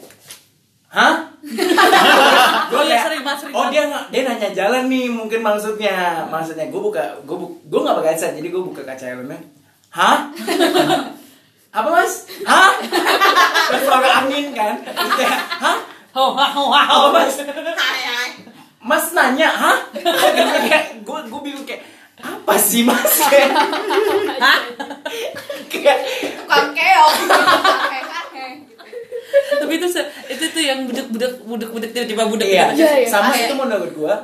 hah? 0.90 1.14
Gue 2.70 2.82
kayak 2.90 3.02
sering 3.06 3.22
banget, 3.22 3.38
sering 3.46 3.54
oh 3.54 3.66
dia 3.70 3.82
nggak 3.86 4.04
dia 4.10 4.22
nanya 4.26 4.50
jalan 4.50 4.84
nih 4.90 5.06
mungkin 5.06 5.40
maksudnya. 5.42 6.26
Maksudnya 6.26 6.66
gue 6.66 6.80
buka 6.80 7.22
gue 7.22 7.36
bu, 7.38 7.46
gue 7.62 7.80
nggak 7.86 7.96
pakai 8.02 8.10
headset 8.14 8.34
jadi 8.34 8.48
gue 8.50 8.62
buka 8.62 8.82
kaca 8.82 9.06
helmnya. 9.14 9.38
Hah? 9.94 10.26
Apa 11.76 11.88
mas? 11.92 12.26
Hah? 12.42 12.72
Terus 13.68 13.82
suara 13.84 14.08
angin 14.24 14.50
kan? 14.56 14.80
Kayak 14.90 15.40
hah? 15.60 15.78
Ho 16.16 16.32
ha 16.32 16.46
ho 16.48 16.72
ha 16.72 16.82
apa 16.88 16.96
ho. 16.96 17.12
mas 17.12 17.36
mas 18.80 19.06
nanya 19.12 19.52
hah? 19.52 19.78
Kayak 19.92 21.04
gue 21.04 21.18
gue 21.28 21.40
bingung 21.44 21.68
kayak 21.68 21.84
apa 22.16 22.54
sih 22.56 22.80
mas? 22.80 23.20
Kayak 23.28 23.52
Hah? 24.40 24.58
kayak 25.68 25.98
tukang 26.40 26.72
keong. 26.72 27.16
Tapi 29.60 29.72
itu 29.74 29.86
se- 29.86 30.04
itu 30.26 30.44
tuh 30.46 30.60
yang 30.60 30.84
budek-budek 30.84 31.42
budek-budek 31.42 31.90
tiba-tiba 31.92 32.24
budek 32.26 32.46
iya 32.46 32.70
gitu. 32.70 32.82
Iya, 32.82 32.90
iya. 32.98 33.08
sama 33.08 33.30
iya. 33.30 33.44
itu 33.44 33.54
menurut 33.54 33.90
gue 33.90 34.14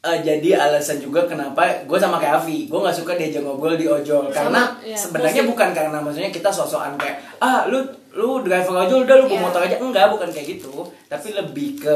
eh, 0.00 0.18
jadi 0.18 0.50
alasan 0.58 0.96
juga 0.96 1.24
kenapa 1.24 1.60
gue 1.82 1.98
sama 1.98 2.16
kayak 2.16 2.40
Avi 2.40 2.64
gue 2.66 2.78
nggak 2.78 2.94
suka 2.94 3.12
diajak 3.14 3.42
ngobrol 3.42 3.74
di 3.74 3.84
ojol 3.84 4.28
karena 4.28 4.72
iya. 4.80 4.96
sebenarnya 4.96 5.42
bukan 5.44 5.68
karena 5.70 5.98
maksudnya 5.98 6.28
kita 6.28 6.48
sosokan 6.48 6.96
kayak 6.96 7.20
ah 7.38 7.66
lu 7.66 7.84
lu 8.10 8.40
driver 8.40 8.80
ojol 8.80 9.04
udah 9.04 9.16
lu 9.16 9.26
Iya. 9.26 9.38
motor 9.38 9.60
aja 9.60 9.76
enggak 9.76 10.08
bukan 10.08 10.28
kayak 10.28 10.46
gitu 10.50 10.72
tapi 11.06 11.30
lebih 11.30 11.78
ke 11.78 11.94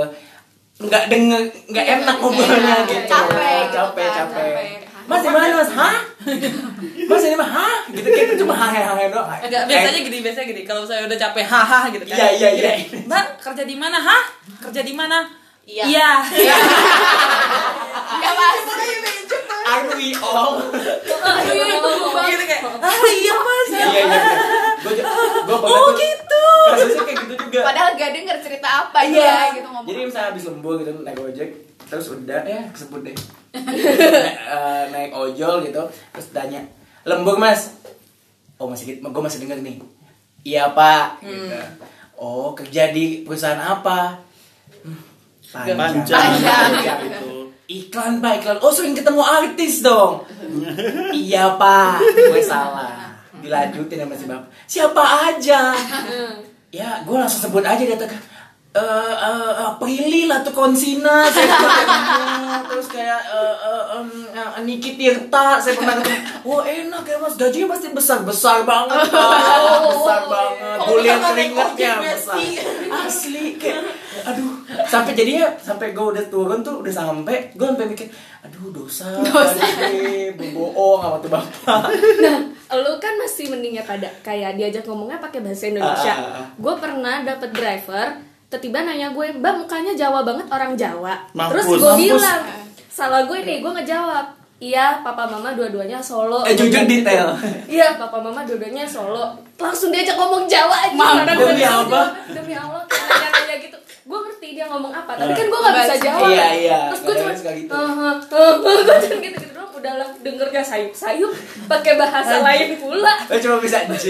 nggak 0.76 1.06
denger 1.06 1.40
nggak 1.66 1.86
enak 1.96 2.16
ngobrolnya 2.18 2.76
Iya, 2.76 2.88
gitu 2.88 3.06
capek 3.06 3.30
gitu 3.62 3.72
capek 3.72 4.04
kan, 4.04 4.16
capek 4.26 4.52
capek. 4.52 4.83
Mas 5.04 5.20
di 5.20 5.28
mana 5.28 5.54
mas 5.54 5.70
hah 5.70 5.96
mas 7.04 7.22
ini 7.22 7.34
mah 7.34 7.44
hah 7.46 7.76
gitu 7.88 8.04
kita 8.06 8.34
cuma 8.36 8.54
hahe 8.54 8.80
hahe 8.82 9.04
doang 9.08 9.28
Enggak, 9.36 9.62
biasanya 9.66 10.00
gini, 10.00 10.18
biasanya 10.20 10.46
gini. 10.48 10.62
Kalau 10.62 10.82
saya 10.82 11.04
udah 11.04 11.18
capek, 11.18 11.44
haha 11.44 11.80
gitu 11.88 12.04
kan. 12.04 12.16
Iya, 12.16 12.28
iya, 12.32 12.48
iya. 12.50 12.72
Mbak, 13.04 13.24
kerja 13.38 13.62
di 13.62 13.76
mana? 13.76 13.98
Hah? 13.98 14.22
Kerja 14.60 14.80
di 14.80 14.92
mana? 14.92 15.28
Iya. 15.62 15.84
Iya. 15.86 16.10
ya 18.14 18.30
mas 18.32 18.58
Aren't 19.64 19.96
we 19.96 20.12
all 20.14 20.60
iya 20.60 21.64
Gitu 22.26 22.44
kayak, 22.46 22.62
ah 22.62 23.00
iya 23.02 23.34
mas. 23.34 23.68
iya 23.70 23.86
iya 23.88 24.06
gue 24.78 24.92
gue 24.92 25.56
Oh 25.64 25.88
gitu. 25.94 26.44
kasusnya 26.66 27.02
kayak 27.02 27.18
gitu 27.22 27.34
juga 27.38 27.60
padahal 27.64 27.90
gak 27.94 28.10
denger 28.12 28.36
cerita 28.40 28.68
apa 28.84 28.98
Iya. 29.02 29.08
dia 29.08 29.56
gitu 29.56 29.66
ngomong 29.66 29.84
Jadi 29.86 30.00
misalnya 30.04 30.28
habis 30.30 30.44
lembur 30.44 30.74
gitu 30.76 30.90
naik 31.00 31.16
ojek, 31.18 31.48
terus 31.88 32.12
udah 32.12 32.40
ya 32.44 32.60
kesebut 32.72 33.04
deh. 33.04 33.16
naik, 33.54 34.34
eh, 34.34 34.82
naik 34.90 35.10
ojol 35.14 35.62
gitu, 35.62 35.82
terus 36.10 36.26
tanya, 36.34 36.60
"Lembur, 37.06 37.38
Mas?" 37.38 37.74
Oh, 38.58 38.70
masih 38.70 39.02
gue 39.02 39.22
masih 39.22 39.42
denger 39.42 39.58
nih. 39.60 39.76
Iya, 40.44 40.70
Pak. 40.76 41.24
Gitu. 41.24 41.58
Oh, 42.14 42.54
kerja 42.54 42.94
di 42.94 43.26
perusahaan 43.26 43.58
apa? 43.58 44.20
Hmm, 44.84 45.00
Panjang. 45.50 46.06
Panjang. 46.06 46.70
Gitu. 47.08 47.32
Iklan, 47.64 48.20
Pak, 48.20 48.44
iklan. 48.44 48.58
Oh, 48.60 48.70
sering 48.70 48.94
ketemu 48.94 49.24
artis 49.24 49.82
dong. 49.82 50.22
iya, 51.16 51.56
Pak. 51.56 51.98
Gue 52.30 52.44
salah. 52.44 53.16
Dilanjutin 53.40 54.04
sama 54.04 54.14
si 54.14 54.24
Bapak. 54.28 54.48
Siapa 54.68 55.02
aja? 55.32 55.60
ya 56.74 57.06
gue 57.06 57.14
langsung 57.14 57.46
sebut 57.46 57.62
aja 57.62 57.78
dia 57.78 57.94
tekan 57.94 58.18
eh 58.74 59.14
eh, 59.14 59.52
eh, 59.54 59.72
Prilly 59.78 60.26
lah 60.26 60.42
tuh 60.42 60.50
Konsina 60.50 61.30
saya 61.30 61.46
pernah 61.46 61.78
ketemu 61.78 62.58
terus 62.74 62.86
kayak 62.90 63.22
eh, 63.22 63.56
eh, 63.70 63.84
em, 63.94 64.08
eh, 64.34 64.60
Niki 64.66 64.98
Tirta 64.98 65.62
saya 65.62 65.78
pernah 65.78 66.02
ketemu. 66.02 66.42
Wah 66.42 66.62
enak 66.66 67.04
ya 67.06 67.16
mas. 67.22 67.38
Gajinya 67.38 67.70
pasti 67.70 67.94
besar 67.94 68.26
besar 68.26 68.66
banget 68.66 69.06
pak 69.14 69.78
besar 69.94 70.22
banget. 70.26 70.76
Bulir 70.90 71.16
keringetnya 71.22 71.92
besar 72.02 72.38
asli 73.06 73.54
kayak 73.62 73.94
aduh. 74.26 74.52
Sampai 74.90 75.14
jadinya 75.14 75.54
sampai 75.62 75.94
gue 75.94 76.06
udah 76.10 76.24
turun 76.26 76.58
tuh 76.66 76.82
udah 76.82 76.90
sampai 76.90 77.54
gue 77.54 77.66
sampai 77.70 77.86
mikir 77.86 78.10
aduh 78.42 78.74
dosa 78.74 79.06
kali 79.22 80.34
bohong 80.34 80.98
sama 80.98 81.16
tuh 81.22 81.30
bapak. 81.30 81.82
Lu 82.74 82.98
kan 82.98 83.14
masih 83.22 83.54
mendingnya 83.54 83.86
pada 83.86 84.10
kayak 84.26 84.58
diajak 84.58 84.82
ngomongnya 84.82 85.22
pakai 85.22 85.46
bahasa 85.46 85.70
Indonesia. 85.70 86.10
Ah, 86.10 86.26
ah, 86.26 86.38
ah. 86.42 86.46
Gue 86.58 86.74
pernah 86.74 87.22
dapet 87.22 87.54
driver, 87.54 88.18
tiba-tiba 88.46 88.78
nanya 88.82 89.10
gue, 89.10 89.26
mbak 89.34 89.54
mukanya 89.58 89.92
Jawa 89.92 90.22
banget 90.22 90.46
orang 90.46 90.72
Jawa. 90.74 91.14
Mampus. 91.32 91.52
Terus 91.52 91.66
gue 91.66 91.78
Mampus. 91.80 92.00
bilang, 92.14 92.40
salah 92.86 93.22
gue 93.24 93.38
nih, 93.40 93.58
gue 93.58 93.72
ngejawab, 93.74 94.26
iya 94.56 94.86
papa 95.00 95.26
mama 95.26 95.50
dua-duanya 95.52 95.98
Solo. 95.98 96.40
eh 96.42 96.54
jujur 96.54 96.84
detail 96.84 97.34
Iya, 97.66 97.98
papa 97.98 98.16
mama 98.16 98.40
dua-duanya 98.42 98.84
Solo. 98.84 99.34
Langsung 99.56 99.90
diajak 99.90 100.14
ngomong 100.14 100.46
Jawa 100.46 100.76
aja. 100.82 100.94
Mampus. 100.94 101.18
Karena 101.20 101.34
Demi 101.34 101.64
apa? 101.64 102.00
Demi 102.28 102.54
Allah, 102.54 102.82
kayak 102.86 103.06
nanya-nanya 103.10 103.56
gitu. 103.60 103.76
Gue 104.04 104.18
ngerti 104.20 104.48
dia 104.52 104.66
ngomong 104.66 104.92
apa, 104.92 105.12
tapi 105.14 105.32
kan 105.32 105.46
gue 105.46 105.60
gak 105.60 105.74
bisa 105.74 105.96
jawab. 105.98 106.28
Iya, 106.28 106.48
iya. 106.54 106.78
Terus 106.88 107.00
gue 107.00 107.14
cuma, 107.14 107.32
Kadang-kadang 107.32 107.38
suka 107.40 107.52
gitu. 107.52 107.74
gue 108.62 108.72
cuma 108.78 108.94
gitu-gitu 109.00 109.46
doang. 109.48 109.53
Udah 109.84 110.00
lah, 110.00 110.08
dengernya 110.24 110.64
sayup-sayup, 110.64 111.28
pakai 111.68 112.00
bahasa 112.00 112.40
lain 112.40 112.80
pula. 112.80 113.20
Lo 113.28 113.36
cuma 113.36 113.60
bisa 113.60 113.84
J, 113.84 113.92
J, 114.00 114.08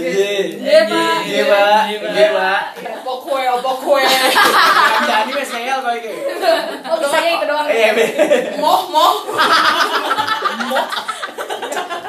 J, 0.00 0.16
Iya, 0.64 0.80
Pak. 0.88 1.18
J, 1.28 1.34
Pak, 1.44 1.80
J, 1.92 2.18
Pak. 2.32 2.60
Opo 3.04 3.12
kue, 3.20 3.44
opo 3.52 3.84
kue. 3.84 4.00
Jadi 5.04 5.30
wes 5.36 5.50
ngeyel 5.52 5.78
kau 5.84 5.92
ini. 5.92 6.08
Oh, 6.88 6.96
bisanya 6.96 7.30
itu 7.36 7.44
doang. 7.44 7.68
Iya. 7.68 7.92
Moh, 8.56 8.80
moh. 8.88 9.14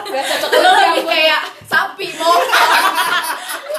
Gak 0.08 0.24
cocok 0.32 0.50
lo 0.56 0.70
lagi 0.72 0.88
lebih 0.96 1.04
kayak 1.12 1.42
sapi 1.68 2.08
mau 2.16 2.32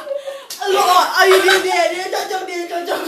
Lo, 0.67 0.83
ayo 1.17 1.37
dia, 1.39 1.57
dia, 1.61 1.81
dia 1.89 2.07
cocok, 2.09 2.43
dia 2.43 2.67
cocok. 2.67 3.01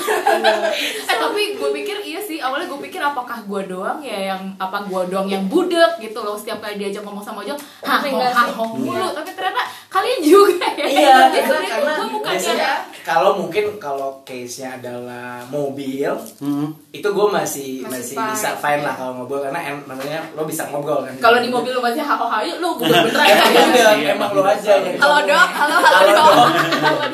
eh 1.05 1.17
tapi 1.19 1.43
gue 1.53 1.71
pikir 1.75 1.97
iya 2.01 2.21
sih 2.21 2.39
awalnya 2.39 2.67
gue 2.67 2.81
pikir 2.81 3.01
apakah 3.01 3.43
gue 3.43 3.63
doang 3.67 3.99
ya 3.99 4.33
yang 4.33 4.55
apa 4.57 4.85
gue 4.85 5.03
doang 5.09 5.27
yang 5.27 5.45
budek 5.47 5.99
gitu 5.99 6.19
loh 6.19 6.35
setiap 6.35 6.59
kali 6.59 6.77
diajak 6.77 7.03
ngomong 7.03 7.21
sama 7.21 7.43
Ojol 7.43 7.59
hah 7.83 7.99
hah 8.01 8.47
mulu. 8.55 9.11
Tapi 9.11 9.31
ternyata 9.33 9.63
kalian 9.89 10.21
juga 10.21 10.69
ya. 10.71 10.87
Iya, 10.87 11.17
karena 11.65 11.93
gue 12.05 12.21
biasanya 12.21 12.73
kalau 13.03 13.31
mungkin 13.37 13.81
kalau 13.81 14.21
case-nya 14.23 14.77
adalah 14.77 15.41
mobil, 15.49 16.13
Hmm. 16.39 16.71
itu 16.91 17.09
gue 17.09 17.27
masih 17.29 17.81
Masih 17.83 18.15
bisa 18.15 18.53
fine 18.55 18.85
lah 18.85 18.93
kalau 18.93 19.17
ngobrol 19.17 19.41
karena 19.41 19.59
em, 19.65 19.81
namanya 19.83 20.21
lo 20.33 20.45
bisa 20.45 20.69
ngobrol 20.69 21.03
kan. 21.03 21.15
kalau 21.19 21.39
di 21.41 21.49
mobil 21.49 21.73
lu 21.73 21.81
masih 21.81 22.05
hah 22.05 22.15
hah 22.15 22.41
yuk 22.45 22.61
lu 22.61 22.77
budek 22.77 23.01
beneran. 23.03 23.27
Emang 23.27 23.51
ya. 23.73 23.91
Iya, 23.97 24.09
emang 24.13 24.31
lo 24.31 24.43
aja 24.45 24.71
yang 24.77 25.01
halo 25.01 25.19
dok. 25.25 25.49
Halo 25.51 25.77
halo 25.81 25.99
dok. 26.07 26.35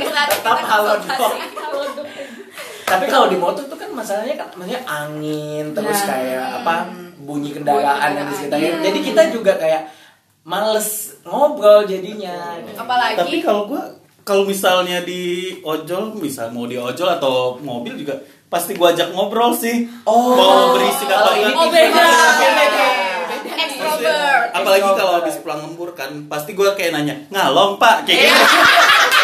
Saat 0.04 0.30
Tetap 0.34 0.54
kita 0.56 0.68
halo, 0.68 0.90
konsultasi. 0.92 1.40
Tapi 2.84 3.04
kalau 3.06 3.26
di 3.26 3.36
motor 3.36 3.64
tuh 3.64 3.74
kan 3.74 3.90
masalahnya 3.90 4.34
kan 4.36 4.48
maksudnya 4.52 4.82
angin 4.84 5.64
terus 5.72 5.98
Nah. 6.00 6.06
kayak 6.06 6.46
apa 6.60 6.74
bunyi 7.18 7.50
kendaraan 7.50 8.10
yang 8.12 8.26
di 8.26 8.34
sekitarnya. 8.36 8.60
kendaraan. 8.68 8.84
Jadi 8.84 8.98
kita 9.00 9.22
juga 9.30 9.52
kayak 9.56 9.82
males 10.42 10.88
ngobrol 11.22 11.82
jadinya. 11.84 12.60
apalagi 12.70 13.16
Tapi 13.16 13.36
kalau 13.40 13.64
gua 13.66 13.82
kalau 14.20 14.44
misalnya 14.44 15.00
di 15.00 15.22
ojol, 15.60 16.16
misal 16.16 16.48
mau 16.48 16.64
di 16.64 16.76
ojol 16.76 17.08
atau 17.10 17.56
mobil 17.58 17.92
juga 17.94 18.16
pasti 18.46 18.72
gua 18.72 18.92
ajak 18.92 19.10
ngobrol 19.10 19.52
sih. 19.52 19.88
Oh. 20.02 20.32
mau 20.32 20.72
berisik 20.72 21.08
Kalau 21.08 21.32
atau 21.32 21.34
ini 21.34 21.44
enggak. 21.44 21.56
Oh, 21.56 21.68
beda. 21.68 22.06
Extrovert. 23.54 24.48
apalagi 24.52 24.82
kalau 24.82 25.12
habis 25.16 25.36
pulang 25.38 25.60
lembur 25.62 25.92
kan 25.92 26.10
pasti 26.26 26.52
gue 26.52 26.66
kayak 26.74 26.92
nanya 26.92 27.14
ngalong 27.28 27.76
pak 27.76 28.02
kayak 28.02 28.26
gitu 28.26 28.34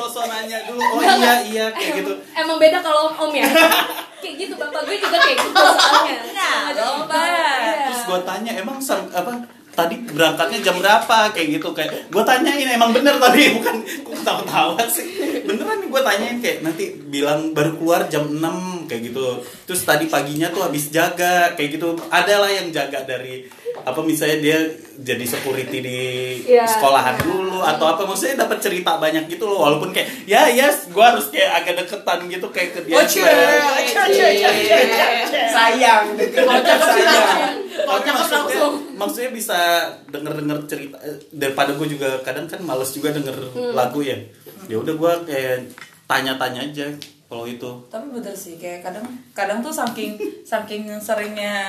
sosok 0.00 0.24
nanya 0.26 0.58
dulu. 0.64 0.78
Oh 0.78 1.02
iya 1.02 1.34
iya 1.42 1.66
kayak 1.70 1.92
gitu. 1.98 2.12
Emang 2.32 2.56
beda 2.56 2.78
kalau 2.78 3.10
om 3.10 3.14
om 3.18 3.32
ya. 3.32 3.46
kayak 4.22 4.34
gitu 4.36 4.54
bapak 4.54 4.82
gue 4.82 4.96
juga 4.96 5.18
kayak 5.18 5.38
gitu 5.38 5.54
soalnya. 5.54 6.16
Sama 6.24 6.68
aja 6.70 6.82
om 6.88 7.02
Iya. 7.06 7.50
terus 7.86 8.02
gue 8.04 8.18
tanya 8.22 8.52
emang 8.54 8.78
sam- 8.78 9.10
apa 9.10 9.32
tadi 9.70 9.94
berangkatnya 10.04 10.58
jam 10.60 10.76
berapa? 10.76 11.30
Kayak 11.30 11.48
gitu 11.54 11.68
kayak 11.70 12.10
gue 12.10 12.22
tanyain 12.22 12.66
emang 12.68 12.90
bener 12.90 13.14
tadi? 13.16 13.42
Bukan 13.56 13.76
gue 13.80 14.14
ketawa-tawa 14.16 14.82
sih. 14.86 15.06
Beneran 15.42 15.78
nih 15.78 15.88
gue 15.88 16.02
tanyain 16.02 16.38
kayak 16.38 16.58
nanti 16.62 16.84
bilang 17.06 17.54
baru 17.54 17.74
keluar 17.74 18.06
jam 18.06 18.26
6 18.26 18.90
kayak 18.90 19.02
gitu. 19.06 19.38
Terus 19.64 19.82
tadi 19.82 20.06
paginya 20.06 20.50
tuh 20.50 20.66
habis 20.66 20.90
jaga 20.90 21.54
kayak 21.54 21.78
gitu. 21.78 21.94
Ada 22.10 22.34
lah 22.38 22.50
yang 22.50 22.68
jaga 22.68 23.06
dari 23.06 23.46
apa 23.80 24.00
misalnya 24.00 24.38
dia 24.38 24.58
jadi 24.96 25.22
security 25.22 25.78
di 25.78 25.98
Iya. 26.44 26.64
sekolahan 26.64 27.18
dulu 27.18 27.60
atau 27.60 27.86
apa 27.86 28.02
maksudnya 28.02 28.40
dapat 28.40 28.58
cerita 28.58 28.96
banyak 28.96 29.26
gitu 29.26 29.44
loh 29.44 29.62
walaupun 29.62 29.90
kayak 29.90 30.06
ya 30.24 30.46
yes 30.46 30.88
gue 30.88 31.00
harus 31.00 31.28
kayak 31.28 31.50
agak 31.56 31.74
deketan 31.78 32.18
gitu 32.26 32.46
kayak 32.48 32.70
ke 32.72 32.80
dia 32.82 32.94
Oh, 32.94 33.04
cie, 33.04 33.20
supaya- 33.20 33.84
cie, 33.84 34.06
cie, 34.08 34.30
cie, 34.34 34.52
cie, 34.64 35.06
cie. 35.24 35.46
sayang 35.48 36.04
Kalau 36.14 36.58
cakep 36.58 36.88
sayang. 36.88 37.54
Kalau 37.78 38.00
cakep 38.00 38.26
langsung. 38.28 38.74
maksudnya 38.92 39.30
bisa 39.30 39.58
denger 40.06 40.32
denger 40.36 40.58
cerita 40.66 40.96
eh, 41.00 41.14
daripada 41.30 41.70
gue 41.72 41.86
juga 41.88 42.18
kadang 42.20 42.44
kan 42.44 42.58
males 42.60 42.90
juga 42.90 43.10
denger 43.10 43.36
Hmm. 43.50 43.72
lagu 43.72 44.00
ya 44.00 44.18
ya 44.64 44.76
udah 44.76 44.94
gue 44.94 45.12
kayak 45.26 45.56
tanya-tanya 46.04 46.60
aja 46.64 46.86
kalau 47.28 47.44
itu 47.44 47.70
tapi 47.86 48.08
bener 48.08 48.32
sih 48.32 48.56
kayak 48.56 48.80
kadang 48.82 49.04
kadang 49.30 49.60
tuh 49.60 49.68
saking 49.70 50.16
saking 50.48 50.88
seringnya 50.96 51.68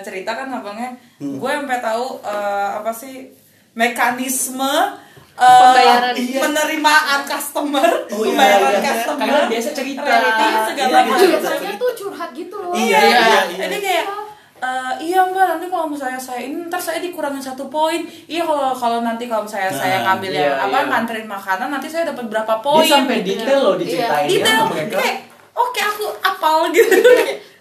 cerita 0.00 0.34
kan 0.34 0.50
abangnya 0.52 0.90
Hmm. 1.16 1.38
gue 1.38 1.48
sampai 1.48 1.80
tahu 1.80 2.20
eh, 2.20 2.68
apa 2.76 2.90
sih 2.90 3.24
mekanisme 3.72 4.74
eh, 5.32 5.60
Pembayaran. 5.62 6.12
penerimaan 6.12 7.20
customer 7.22 7.88
Oh, 8.08 8.20
iya, 8.20 8.28
pembayaran 8.28 8.68
iya. 8.70 8.82
customer 8.82 9.24
Karena 9.26 9.48
biasa 9.48 9.68
cerita. 9.72 10.02
reality 10.02 10.46
segala 10.66 10.90
Iya, 10.90 11.04
macam 11.06 11.16
gitu. 11.22 11.38
biasanya 11.38 11.72
tuh 11.76 11.90
curhat 11.94 12.30
gitu 12.32 12.56
loh 12.58 12.72
Iya, 12.72 12.98
Iya, 12.98 13.00
iya, 13.00 13.40
iya. 13.46 13.58
Jadi 13.62 13.76
kayak 13.78 14.04
eh, 14.58 14.94
iya 15.02 15.20
mbak. 15.22 15.46
Nanti 15.52 15.66
kalau 15.66 15.86
misalnya 15.86 16.16
saya 16.16 16.40
ini 16.42 16.64
ntar 16.64 16.78
saya 16.78 16.98
dikurangin 16.98 17.40
satu 17.40 17.66
poin. 17.66 18.00
Iya 18.24 18.42
kalau 18.42 18.72
kalau 18.72 18.98
nanti 19.00 19.24
kalau 19.24 19.42
misalnya 19.42 19.68
saya 19.70 19.96
Nah, 19.98 20.02
ngambil 20.10 20.30
iya, 20.30 20.42
yang 20.42 20.56
apa 20.62 20.76
iya. 20.76 20.88
nganterin 20.88 21.26
makanan 21.26 21.68
nanti 21.70 21.86
saya 21.86 22.04
dapat 22.06 22.24
berapa 22.26 22.54
dia 22.54 22.64
poin 22.64 22.86
sampai 22.86 23.18
detail 23.20 23.60
loh 23.62 23.74
diceritain 23.76 24.26
detail. 24.26 24.56
sama 24.58 24.72
mereka. 24.72 24.96
Kayak 24.96 25.16
oke 25.52 25.80
aku 25.82 26.04
apal 26.20 26.56
gitu. 26.70 26.96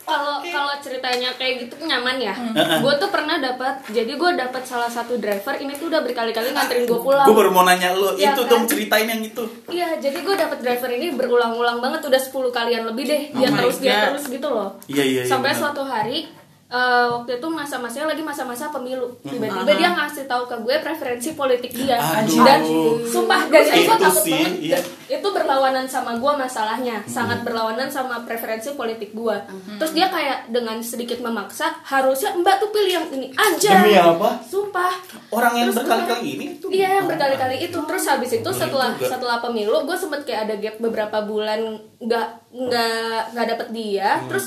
Kalau 0.05 0.37
kalau 0.39 0.69
ceritanya 0.77 1.33
kayak 1.33 1.65
gitu 1.65 1.81
nyaman 1.81 2.21
ya. 2.21 2.29
Gue 2.77 2.93
tuh 2.95 3.09
pernah 3.09 3.41
dapat 3.41 3.81
jadi 3.89 4.05
gue 4.07 4.31
dapat 4.35 4.61
salah 4.61 4.85
satu 4.85 5.17
driver 5.17 5.57
ini 5.57 5.73
tuh 5.73 5.89
udah 5.89 5.99
berkali-kali 5.99 6.53
nganterin 6.53 6.85
gue 6.85 6.99
pulang. 6.99 7.25
gue 7.25 7.33
baru 7.33 7.49
mau 7.49 7.65
nanya 7.65 7.89
lo 7.91 8.13
Iya 8.13 8.31
itu 8.31 8.45
kan? 8.45 8.51
dong 8.51 8.63
ceritain 8.65 9.09
yang 9.09 9.17
itu. 9.19 9.41
Iya, 9.65 9.97
jadi 9.97 10.21
gue 10.21 10.35
dapet 10.35 10.61
driver 10.61 10.89
ini 10.89 11.09
berulang-ulang 11.11 11.81
banget 11.81 12.05
udah 12.05 12.21
10 12.21 12.31
kalian 12.51 12.85
lebih 12.85 13.03
deh. 13.03 13.21
Dia 13.33 13.49
Oh 13.49 13.57
terus 13.57 13.77
dia 13.79 13.93
God. 13.97 14.05
terus 14.11 14.25
gitu 14.29 14.47
loh. 14.47 14.69
Iya, 14.85 15.01
iya, 15.03 15.21
iya, 15.21 15.21
Sampai 15.25 15.51
benar. 15.51 15.61
suatu 15.65 15.81
hari 15.83 16.29
eh, 16.67 17.05
waktu 17.07 17.37
itu 17.37 17.47
masa-masanya 17.47 18.09
lagi 18.09 18.21
masa-masa 18.21 18.67
pemilu. 18.67 19.13
Tiba-tiba 19.21 19.65
Aha. 19.65 19.75
dia 19.75 19.89
ngasih 19.91 20.25
tahu 20.25 20.43
ke 20.45 20.55
gue 20.59 20.75
preferensi 20.79 21.29
politik 21.31 21.71
dia. 21.71 21.95
Aduh. 21.95 22.41
Dan 22.41 22.61
sumpah 23.05 23.41
dari 23.47 23.69
itu 23.79 23.91
takut 23.91 24.17
sih, 24.19 24.33
banget. 24.35 24.53
iya. 24.59 24.79
Itu 25.07 25.27
berlawanan 25.29 25.85
sama 25.85 26.15
gue 26.15 26.33
masalahnya, 26.35 27.05
sangat 27.05 27.41
berlawanan 27.41 27.85
sama 27.87 28.21
preferensi 28.21 28.73
politik 28.73 29.11
gue. 29.11 29.37
Terus 29.77 29.91
dia 29.91 30.09
kayak 30.09 30.49
dengan 30.49 30.81
sedikit 30.81 31.21
memaksa, 31.21 31.69
harusnya 31.83 32.33
Mbak 32.33 32.55
tuh 32.57 32.69
pilih 32.69 32.91
yang 32.93 33.07
ini 33.11 33.27
aja. 33.31 33.71
Demi 33.79 33.93
apa? 33.93 34.41
Sumpah. 34.41 34.93
orang 35.29 35.53
yang 35.57 35.69
berkali-kali 35.69 36.27
ini 36.29 36.45
itu 36.53 36.65
Iya 36.67 36.97
yang 36.97 37.05
berkali-kali 37.05 37.59
itu 37.61 37.75
terus 37.77 38.05
habis 38.05 38.31
itu 38.31 38.41
Boleh 38.41 38.55
setelah 38.57 38.89
juga. 38.93 39.07
setelah 39.09 39.37
pemilu 39.37 39.83
gue 39.83 39.93
sempet 39.93 40.21
kayak 40.23 40.41
ada 40.43 40.55
gap 40.55 40.75
beberapa 40.79 41.17
bulan 41.21 41.59
nggak 41.97 42.27
nggak 42.51 43.19
nggak 43.31 43.45
dapet 43.51 43.67
dia 43.69 44.09
Hmm. 44.15 44.27
terus 44.31 44.45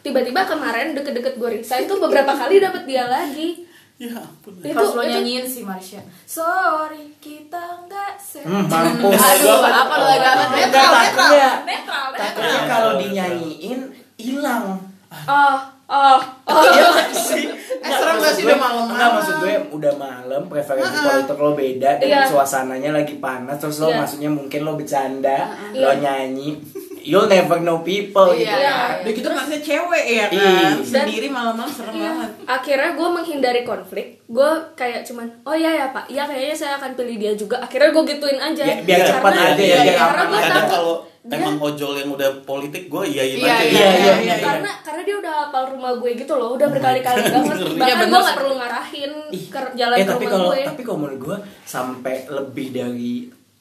tiba-tiba 0.00 0.40
kemarin 0.44 0.92
deket-deket 0.92 1.34
gue 1.34 1.50
resign 1.54 1.84
tuh 1.84 1.98
beberapa 1.98 2.32
kali 2.32 2.58
dapet 2.58 2.82
dia 2.84 3.04
lagi. 3.04 3.68
Ya 3.96 4.16
ampun. 4.16 4.56
Itu 4.56 4.72
Harus 4.72 4.92
lo 4.94 5.02
nyanyiin 5.02 5.44
sih 5.44 5.60
Marsha. 5.60 6.00
Sorry 6.24 7.12
kita 7.20 7.60
nggak 7.84 8.16
se 8.16 8.40
Hmm, 8.40 8.64
mampus. 8.64 9.12
Aduh 9.12 9.60
apa 9.60 9.94
lo 9.94 10.08
amat 10.08 10.48
Enggak, 10.48 10.56
netral 10.56 10.90
takutnya 10.94 11.50
Netral 11.62 12.06
takutnya 12.10 12.60
kalau 12.64 12.90
dinyanyiin 12.96 13.80
hilang. 14.16 14.80
Oh 15.28 15.56
oh 15.84 16.16
oh. 16.46 16.62
Iya 16.64 16.88
sih? 17.28 17.44
Eh, 17.76 17.90
serem 17.90 18.16
nggak 18.16 18.32
sih? 18.32 18.44
Udah 18.46 18.56
malam-malam? 18.56 18.88
Enggak 18.90 19.10
maksud 19.12 19.34
gue 19.36 19.54
udah 19.70 19.94
malam 19.94 20.42
preferensi 20.46 20.96
politik 20.96 21.36
lo 21.36 21.52
beda 21.52 21.90
dan 21.98 22.08
Iya. 22.08 22.20
suasananya 22.24 22.90
lagi 22.94 23.14
panas 23.16 23.60
terus 23.60 23.76
lo 23.78 23.92
Iya. 23.92 24.00
maksudnya 24.00 24.30
mungkin 24.30 24.60
lo 24.62 24.72
bercanda 24.74 25.44
lo 25.74 25.92
nyanyi 25.92 26.56
you'll 27.02 27.26
never 27.26 27.58
know 27.58 27.80
people 27.80 28.30
gitu. 28.30 28.46
Iya. 28.46 28.60
kan. 28.94 29.02
Udah 29.02 29.12
gitu 29.12 29.28
nanti 29.28 29.56
cewek 29.58 30.04
ya 30.06 30.24
kan? 30.26 30.36
Iya. 30.36 30.68
Sendiri 30.80 31.28
malam-malam 31.28 31.68
serem 31.68 31.92
Iya. 31.92 32.04
banget. 32.06 32.30
Akhirnya 32.46 32.90
gue 32.92 33.08
menghindari 33.10 33.62
konflik. 33.62 34.06
Gue 34.24 34.46
kayak 34.72 35.02
cuman 35.02 35.26
Oh 35.42 35.52
iya 35.52 35.70
ya 35.74 35.86
pak. 35.88 36.04
Iya 36.06 36.24
kayaknya 36.24 36.56
saya 36.56 36.72
akan 36.76 36.92
pilih 36.92 37.16
dia 37.16 37.32
juga. 37.32 37.56
Akhirnya 37.58 37.90
gue 37.90 38.04
gituin 38.06 38.38
aja. 38.38 38.62
Ya, 38.62 38.76
biar 38.78 38.98
Karena- 38.98 39.10
cepat 39.12 39.32
aja 39.32 39.50
ya, 39.56 39.66
iya, 39.66 39.78
biar 39.82 39.96
Karena 39.98 40.22
gue 40.24 40.40
takut 40.42 40.68
kalau 40.70 40.94
dia- 41.22 41.36
emang 41.36 41.56
ojol 41.58 41.92
yang 41.94 42.10
udah 42.10 42.30
politik 42.42 42.84
gue 42.86 43.02
iyain 43.06 43.36
Iya, 43.36 43.44
aja 43.46 43.60
iya, 43.60 43.68
iya, 43.68 43.88
iya, 43.92 44.14
iya. 44.16 44.34
karena 44.40 44.70
karena 44.80 45.02
dia 45.02 45.16
udah 45.18 45.32
hafal 45.38 45.64
rumah 45.68 45.92
gue 45.94 46.10
gitu 46.14 46.32
loh 46.32 46.54
udah 46.54 46.64
berkali-kali 46.66 47.20
banget. 47.22 47.56
bahkan 47.76 47.84
Iya, 48.00 48.06
gue 48.06 48.22
sih. 48.22 48.34
perlu 48.34 48.54
ngarahin 48.56 49.12
Ih, 49.28 49.44
ke 49.46 49.60
jalan 49.74 49.96
ke 49.96 50.04
tapi 50.06 50.24
kalau 50.26 50.48
gue. 50.48 50.60
tapi 50.64 50.80
kalau 50.80 50.98
menurut 50.98 51.20
gue 51.22 51.36
sampai 51.62 52.14
lebih 52.26 52.66
dari 52.70 53.12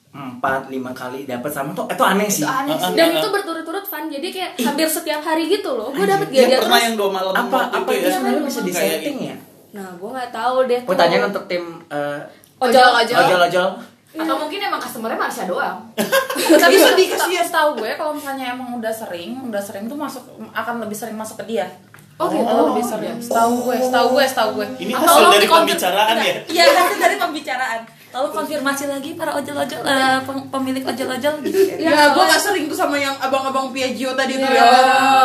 empat 0.10 0.74
lima 0.74 0.90
kali 0.90 1.30
dapat 1.30 1.52
sama 1.54 1.70
tuh 1.72 1.86
itu 1.86 2.02
aneh 2.02 2.26
sih. 2.26 2.42
Itu 2.42 2.50
aneh 2.50 2.74
sih. 2.76 2.94
Dan 2.98 3.08
itu 3.14 3.28
berturut-turut 3.30 3.86
fun 3.86 4.10
jadi 4.10 4.28
kayak 4.34 4.52
hampir 4.58 4.88
setiap 4.90 5.22
hari 5.22 5.46
gitu 5.46 5.70
loh 5.78 5.94
gue 5.94 6.02
dapet 6.02 6.28
dia 6.34 6.42
yang 6.46 6.50
dia 6.50 6.60
pernah 6.66 6.78
terus. 6.82 6.88
yang 6.90 6.96
dua 6.98 7.10
malam 7.14 7.34
apa 7.38 7.60
apa 7.70 7.90
itu 7.94 8.02
itu 8.02 8.08
ya 8.10 8.14
sebenarnya 8.18 8.44
bisa 8.50 8.60
di 8.66 8.72
Kayak 8.74 8.90
setting 8.90 9.18
ya? 9.22 9.36
Nah 9.70 9.88
gue 9.94 10.10
nggak 10.10 10.32
tahu 10.34 10.58
deh 10.66 10.82
gue 10.82 10.96
tanya 10.98 11.18
untuk 11.30 11.44
tim 11.46 11.64
eh, 11.88 12.20
ojol 12.58 12.90
Ojol. 13.06 13.18
ojol. 13.22 13.38
Ojol 13.46 13.70
Atau 14.10 14.36
mungkin 14.42 14.58
emang 14.58 14.82
customernya 14.82 15.22
Marsha 15.22 15.46
doang. 15.46 15.78
Tapi 16.66 16.76
sedih 16.76 17.06
dikasih 17.14 17.30
ya. 17.38 17.44
setahu 17.46 17.78
gue 17.78 17.94
kalau 17.94 18.18
misalnya 18.18 18.58
emang 18.58 18.82
udah 18.82 18.90
sering 18.90 19.38
udah 19.46 19.62
sering 19.62 19.86
tuh 19.86 19.94
masuk 19.94 20.26
akan 20.50 20.82
lebih 20.82 20.98
sering 20.98 21.14
masuk 21.14 21.38
ke 21.46 21.54
dia. 21.54 21.70
Oh 22.18 22.26
gitu? 22.28 22.42
Lebih 22.42 22.82
sering. 22.82 23.16
Setahu 23.22 23.70
gue 23.70 23.78
setahu 23.78 24.08
gue 24.18 24.26
setahu 24.26 24.50
gue. 24.58 24.68
Ini 24.82 24.92
hasil 24.98 25.24
dari 25.30 25.46
pembicaraan 25.46 26.16
ya? 26.18 26.34
Iya, 26.50 26.64
hasil 26.74 26.98
dari 26.98 27.16
pembicaraan. 27.22 27.80
Lalu 28.10 28.28
konfirmasi 28.34 28.84
lagi 28.86 29.14
para 29.14 29.30
ojol-ojol, 29.32 29.80
eh, 29.80 30.18
pem- 30.20 30.48
pemilik 30.50 30.82
ojol-ojol? 30.82 31.34
Gitu 31.46 31.78
ya. 31.78 31.88
Ya, 31.88 32.02
gue 32.10 32.24
gak 32.24 32.42
sering 32.42 32.66
tuh 32.66 32.74
sama 32.74 32.98
yang 32.98 33.14
abang-abang 33.16 33.70
Piaggio 33.70 34.18
tadi 34.18 34.34
tuh 34.34 34.44
Iya. 34.44 34.66
ya. 34.66 34.74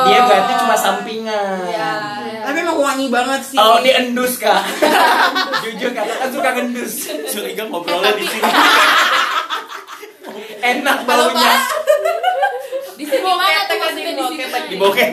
Dia 0.05 0.19
berarti 0.23 0.53
cuma 0.55 0.77
sampingan. 0.77 1.65
Iya 1.65 1.93
Tapi 2.45 2.61
emang 2.61 2.77
wangi 2.77 3.09
banget 3.09 3.41
sih. 3.43 3.57
Oh, 3.57 3.81
diendus 3.81 4.37
kak. 4.37 4.61
Jujur 5.65 5.91
kak, 5.91 6.05
kan 6.05 6.29
suka 6.29 6.51
ngendus. 6.53 7.09
curiga 7.27 7.65
ngobrolnya 7.65 8.13
di 8.13 8.25
sini. 8.27 8.45
Enak 10.67 10.99
baunya. 11.03 11.55
Di 12.95 13.05
sini 13.05 13.25
mana 13.25 13.65
tuh 13.65 13.77
maksudnya 13.77 14.13
di 14.13 14.25
sini? 14.27 14.45
Di 14.45 14.77
bokeh. 14.77 15.09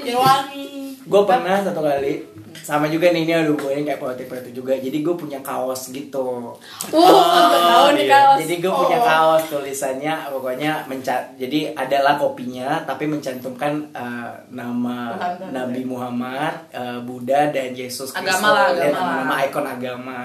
Biar 0.00 0.16
wangi 0.16 0.66
Gue 1.00 1.22
pernah 1.24 1.62
satu 1.62 1.80
kali 1.80 2.37
sama 2.68 2.84
juga 2.92 3.08
nih 3.16 3.24
ini 3.24 3.32
ada 3.32 3.48
hubungannya 3.48 3.88
kayak 3.88 3.96
politik-politik 3.96 4.52
juga. 4.52 4.76
Jadi 4.76 5.00
gue 5.00 5.14
punya 5.16 5.40
kaos 5.40 5.88
gitu. 5.88 6.52
uh 6.92 7.48
tahu 7.48 7.96
nih 7.96 8.04
iya. 8.04 8.12
kaos 8.12 8.38
Jadi 8.44 8.54
gue 8.60 8.68
punya 8.68 8.98
kaos 9.00 9.42
tulisannya 9.48 10.14
pokoknya 10.28 10.84
mencat. 10.84 11.32
Jadi 11.40 11.72
adalah 11.72 12.20
kopinya 12.20 12.84
tapi 12.84 13.08
mencantumkan 13.08 13.88
eh, 13.96 14.30
nama 14.52 15.16
Tuhan, 15.16 15.32
Tuhan. 15.40 15.50
Nabi 15.56 15.80
Muhammad, 15.88 16.52
eh, 16.68 17.00
Buddha 17.08 17.48
dan 17.48 17.72
Yesus 17.72 18.12
Kristus 18.12 18.20
Agama 18.20 18.48
lah, 18.52 18.68
dan 18.76 18.92
nama 18.92 19.34
ikon 19.48 19.64
agama. 19.64 20.20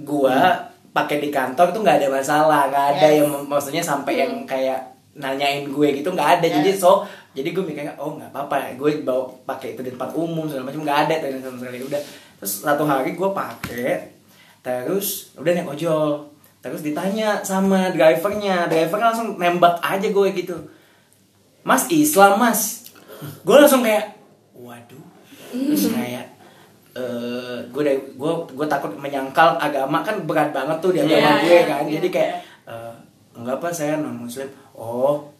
Gua 0.00 0.56
pakai 0.96 1.20
di 1.20 1.28
kantor 1.28 1.68
tuh 1.68 1.84
nggak 1.84 2.00
ada 2.00 2.08
masalah, 2.08 2.72
nggak 2.72 2.86
ada 2.96 3.08
Yes. 3.12 3.16
yang 3.20 3.30
maksudnya 3.44 3.82
sampai 3.84 4.24
yang 4.24 4.32
kayak 4.48 4.80
nanyain 5.20 5.68
gue 5.68 5.88
gitu 6.00 6.08
nggak 6.16 6.40
ada. 6.40 6.46
Jadi 6.48 6.72
Yes. 6.72 6.80
so 6.80 7.04
jadi 7.34 7.50
gue 7.50 7.64
mikirnya 7.66 7.98
oh 7.98 8.14
nggak 8.14 8.30
apa-apa 8.30 8.78
gue 8.78 9.02
bawa 9.02 9.26
pakai 9.42 9.74
itu 9.74 9.82
di 9.82 9.90
tempat 9.90 10.14
umum 10.14 10.46
segala 10.46 10.70
macam. 10.70 10.86
Nggak 10.86 10.98
ada 11.10 11.14
tuh 11.18 11.28
sama 11.42 11.58
sekali. 11.58 11.78
Udah. 11.82 12.00
Terus 12.38 12.52
satu 12.62 12.84
hari 12.86 13.10
gue 13.18 13.30
pakai 13.34 14.14
terus 14.62 15.34
udah 15.34 15.50
naik 15.50 15.66
ojol. 15.66 16.30
Terus 16.62 16.80
ditanya 16.86 17.42
sama 17.42 17.90
drivernya. 17.90 18.70
Driver 18.70 19.02
langsung 19.02 19.34
nembak 19.34 19.82
aja 19.82 20.06
gue 20.06 20.28
gitu. 20.30 20.54
Mas 21.66 21.90
Islam 21.90 22.38
mas. 22.38 22.86
Gue 23.42 23.58
langsung 23.58 23.82
kayak 23.82 24.14
waduh. 24.54 25.04
Terus 25.50 25.90
kayak 25.90 26.30
eh 26.94 27.58
gue 27.66 27.82
gue 28.14 28.32
gue 28.54 28.66
takut 28.70 28.94
menyangkal 28.94 29.58
agama. 29.58 30.06
Kan 30.06 30.22
berat 30.22 30.54
banget 30.54 30.78
tuh 30.78 30.94
di 30.94 31.02
agama 31.02 31.18
Iya, 31.18 31.42
gue 31.42 31.50
iya, 31.50 31.62
kan. 31.66 31.82
Iya, 31.82 31.92
jadi 31.98 32.08
kayak 32.14 32.32
eh, 32.70 32.94
enggak 33.34 33.58
apa 33.58 33.68
saya 33.74 33.98
non 33.98 34.14
muslim 34.14 34.46
oh 34.78 35.33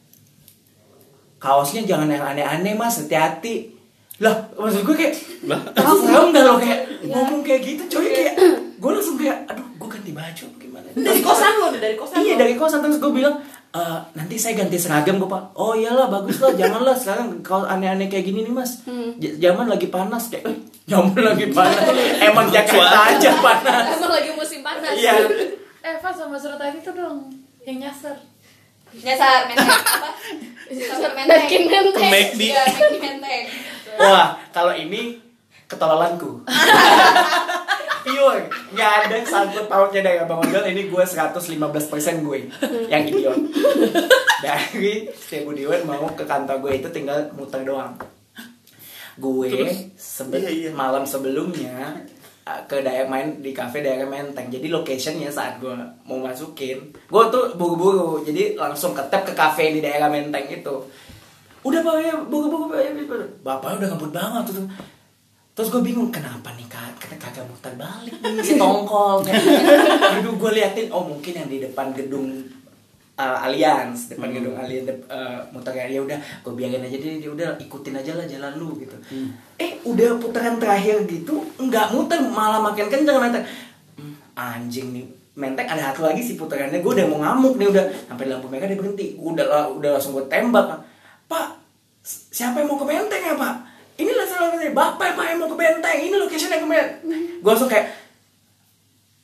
kaosnya 1.44 1.84
jangan 1.84 2.08
yang 2.08 2.24
aneh-aneh 2.24 2.72
mas. 2.72 2.96
Hati-hati. 2.98 3.76
Lah 4.16 4.32
maksud 4.50 4.80
gue 4.82 4.94
kayak 4.94 5.12
Lah. 5.44 5.60
serem 5.74 6.30
dah 6.30 6.42
lo 6.42 6.56
kayak 6.56 6.80
ngomong 7.04 7.42
kayak 7.42 7.60
gitu 7.62 7.82
coy? 7.90 8.06
Kayak 8.06 8.34
gue 8.74 8.90
langsung 8.90 9.16
kayak 9.16 9.44
aduh 9.44 9.66
gue 9.74 9.88
ganti 9.90 10.10
baju 10.10 10.44
gimana? 10.56 10.86
Dari 10.88 11.20
kosan 11.20 11.52
lo 11.58 11.66
dari 11.70 11.94
kosan 11.94 12.16
iya 12.18 12.34
dari 12.34 12.54
kosan. 12.54 12.78
Terus 12.80 12.96
gue 12.96 13.10
bilang 13.12 13.36
"Eh, 13.70 13.98
nanti 14.14 14.38
saya 14.38 14.54
ganti 14.56 14.78
seragam. 14.78 15.18
Gue 15.18 15.26
pak 15.26 15.52
oh 15.52 15.74
iyalah 15.74 16.06
bagus 16.08 16.38
lah. 16.38 16.54
Janganlah 16.54 16.94
sekarang 16.94 17.42
kalau 17.42 17.66
aneh-aneh 17.66 18.06
kayak 18.06 18.24
gini 18.24 18.40
nih 18.42 18.54
mas. 18.54 18.86
J- 19.18 19.34
zaman 19.36 19.66
lagi 19.66 19.90
panas 19.90 20.30
kayak 20.30 20.46
"Eh, 20.46 20.56
zaman 20.86 21.18
lagi 21.18 21.50
panas. 21.50 21.82
Emang 22.24 22.46
Jakarta 22.48 22.98
aja 23.10 23.30
panas. 23.36 23.84
Emang 23.92 24.12
lagi 24.14 24.30
musim 24.32 24.62
panas. 24.62 24.94
iya. 24.94 25.26
Eh, 25.82 25.98
Pak 25.98 26.14
sama 26.14 26.38
surat 26.38 26.56
tadi 26.56 26.78
tuh 26.80 26.94
dong 26.94 27.28
yang 27.60 27.82
nyasar. 27.82 28.14
Nyasar 28.96 29.46
menteng 29.46 29.66
apa? 29.66 30.08
Nyasar 30.66 31.10
Naikin 31.24 31.62
menteng. 31.66 32.08
McD. 32.08 32.40
Iya, 32.46 32.64
menteng. 32.94 33.42
wah 33.96 34.38
kalau 34.50 34.72
ini 34.72 35.18
ketololanku 35.64 36.44
pure 38.04 38.42
nggak 38.70 38.92
ada 39.02 39.16
sangkut 39.22 39.64
pautnya 39.64 40.02
dari 40.02 40.18
abang 40.18 40.36
ojol 40.38 40.60
ini 40.62 40.86
gue 40.86 41.02
115% 41.02 41.40
gue 42.20 42.38
yang 42.86 43.02
idiot 43.02 43.38
dari 44.38 45.08
Setiap 45.08 45.48
Budiwan 45.48 45.82
mau 45.84 46.04
ke 46.10 46.22
kantor 46.22 46.60
gue 46.60 46.72
itu 46.76 46.88
tinggal 46.90 47.32
muter 47.32 47.64
doang 47.64 47.96
gue 49.16 49.48
sebe- 49.96 50.36
Iya, 50.36 50.50
iya. 50.50 50.70
malam 50.70 51.02
sebelumnya 51.02 51.96
ke 52.44 52.84
daerah 52.84 53.08
main 53.08 53.40
di 53.40 53.56
cafe 53.56 53.80
daerah 53.80 54.04
Menteng. 54.04 54.52
Jadi 54.52 54.68
locationnya 54.68 55.32
saat 55.32 55.56
gue 55.56 55.72
mau 56.04 56.20
masukin 56.20 56.92
gue 56.92 57.24
tuh 57.32 57.56
buru-buru. 57.56 58.20
Jadi 58.20 58.54
langsung 58.54 58.92
ke 58.92 59.00
tap 59.08 59.24
ke 59.24 59.32
cafe 59.32 59.72
di 59.72 59.80
daerah 59.80 60.12
Menteng 60.12 60.44
itu. 60.52 60.76
Udah 61.64 61.80
pak 61.80 61.96
ya 62.04 62.14
buru-buru 62.28 62.68
pak 62.68 62.80
ya 62.84 62.90
bapaknya 63.40 63.76
udah 63.80 63.88
ngebut 63.96 64.12
banget 64.12 64.44
tuh 64.52 64.68
terus 65.54 65.70
gue 65.70 65.82
bingung 65.86 66.10
kenapa 66.10 66.50
nih 66.58 66.66
kak? 66.66 66.98
Kata 66.98 67.14
kagak 67.14 67.46
muter 67.46 67.72
balik 67.78 68.10
nih 68.18 68.42
si 68.42 68.58
tongkol 68.58 69.22
aduh 69.22 70.34
gue 70.34 70.50
liatin 70.50 70.90
oh 70.90 71.06
mungkin 71.06 71.30
yang 71.30 71.46
di 71.46 71.62
depan 71.62 71.94
gedung 71.94 72.42
uh, 73.14 73.38
Allianz 73.40 74.08
depan 74.08 74.30
gedung 74.30 74.54
Allianz 74.54 74.84
dep- 74.84 75.06
uh, 75.06 75.38
muter 75.48 75.70
ya 75.72 75.98
udah 75.98 76.14
gue 76.16 76.52
biarin 76.52 76.80
aja 76.80 76.94
deh 76.94 77.18
dia 77.18 77.30
udah 77.30 77.48
ikutin 77.56 77.94
aja 77.94 78.12
lah 78.12 78.24
jalan 78.24 78.52
lu 78.54 78.74
gitu. 78.76 78.96
Eh 79.54 79.78
udah 79.82 80.18
putaran 80.18 80.56
terakhir 80.56 81.02
gitu 81.04 81.38
nggak 81.56 81.90
muter 81.90 82.18
malah 82.20 82.58
makin 82.58 82.86
kenceng 82.86 83.16
menteng 83.16 83.46
Hmm, 83.94 84.10
anjing 84.34 84.90
nih 84.90 85.06
menteng 85.32 85.62
ada 85.64 85.88
satu 85.88 86.02
lagi 86.04 86.18
si 86.18 86.34
putarannya 86.34 86.78
gue 86.78 86.92
udah 86.92 87.06
mau 87.06 87.18
ngamuk 87.20 87.54
nih 87.54 87.68
udah 87.68 87.84
sampai 88.04 88.26
lampu 88.26 88.46
merah 88.46 88.66
dia 88.66 88.74
berhenti 88.74 89.14
udah 89.14 89.44
la- 89.44 89.70
udah 89.70 89.90
langsung 89.92 90.12
gue 90.12 90.26
tembak 90.26 90.82
pak. 91.24 91.46
Siapa 92.04 92.58
yang 92.58 92.68
mau 92.68 92.76
ke 92.76 92.84
menteng 92.84 93.22
ya 93.22 93.34
pak? 93.34 93.54
Ini 93.94 94.10
lah 94.10 94.26
salah 94.26 94.50
saya 94.52 94.70
bapak 94.70 95.14
pak 95.14 95.24
yang 95.24 95.38
mau 95.38 95.46
ke 95.46 95.54
benteng 95.54 95.98
ini 96.00 96.12
location 96.12 96.50
yang 96.50 96.62
ke 96.62 96.68
menteng 96.68 96.98
gue 97.38 97.46
langsung 97.46 97.66
kayak 97.66 97.86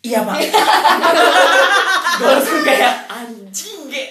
iya 0.01 0.23
pak 0.23 0.39
gue 2.21 2.29
langsung 2.29 2.61
kayak 2.61 2.93
anjing 3.09 3.81
kayak 3.89 4.11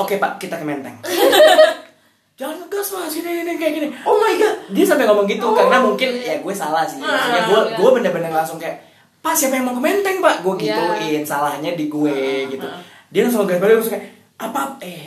oke 0.00 0.14
pak 0.16 0.40
kita 0.40 0.56
ke 0.56 0.64
menteng. 0.64 0.96
Jangan 2.40 2.64
ngegas 2.64 2.88
mas. 2.96 3.12
Gini 3.12 3.44
gini 3.44 3.52
kayak 3.60 3.72
gini. 3.76 3.88
Oh 4.08 4.16
my 4.16 4.34
god. 4.40 4.56
Dia 4.72 4.84
sampai 4.88 5.04
ngomong 5.04 5.28
gitu 5.28 5.46
karena 5.52 5.76
mungkin 5.84 6.10
ya 6.16 6.40
gue 6.40 6.54
salah 6.56 6.88
sih. 6.88 6.96
Maksudnya 6.98 7.42
gue 7.44 7.60
gue 7.76 7.90
bener-bener 8.00 8.32
langsung 8.32 8.56
kayak 8.56 8.80
pak 9.20 9.36
siapa 9.36 9.60
yang 9.60 9.68
mau 9.68 9.76
ke 9.76 9.82
menteng 9.84 10.24
pak? 10.24 10.40
Gue 10.40 10.56
gituin 10.56 11.22
salahnya 11.22 11.76
di 11.76 11.86
gue 11.92 12.48
gitu. 12.48 12.66
dia 13.12 13.28
langsung 13.28 13.44
gas 13.44 13.60
balik 13.60 13.76
langsung 13.76 13.92
kayak 13.92 14.08
apa? 14.40 14.80
Eh 14.80 15.04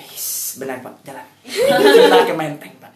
benar 0.56 0.78
pak 0.80 0.94
jalan 1.02 1.26
kita 1.46 2.20
ke 2.24 2.34
menteng 2.34 2.74
pak 2.76 2.92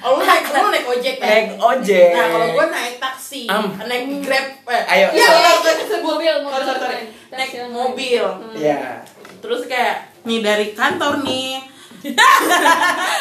Oh, 0.00 0.16
lu 0.16 0.24
naik, 0.24 0.48
lu 0.48 0.66
naik 0.66 0.86
ojek 0.88 1.14
kan? 1.16 1.28
naik 1.28 1.48
ojek 1.54 2.10
Nah, 2.10 2.26
kalau 2.26 2.46
gue 2.50 2.66
naik 2.68 2.96
taksi, 2.98 3.44
Am. 3.46 3.68
naik 3.78 4.08
grab, 4.20 4.46
eh, 4.66 4.82
Ayo. 4.88 5.06
Iya, 5.08 5.28
Iya, 5.28 5.28
naik 5.30 5.60
iya, 5.62 5.98
mobil, 6.00 6.32
mobil. 6.40 6.62
Sorry, 6.62 6.80
sorry. 6.80 6.96
Naik 7.30 7.50
mobil. 7.68 8.24
ya 8.56 9.04
Terus 9.38 9.62
kayak 9.64 9.96
nih 10.22 10.40
dari 10.40 10.72
kantor 10.72 11.22
nih. 11.22 11.62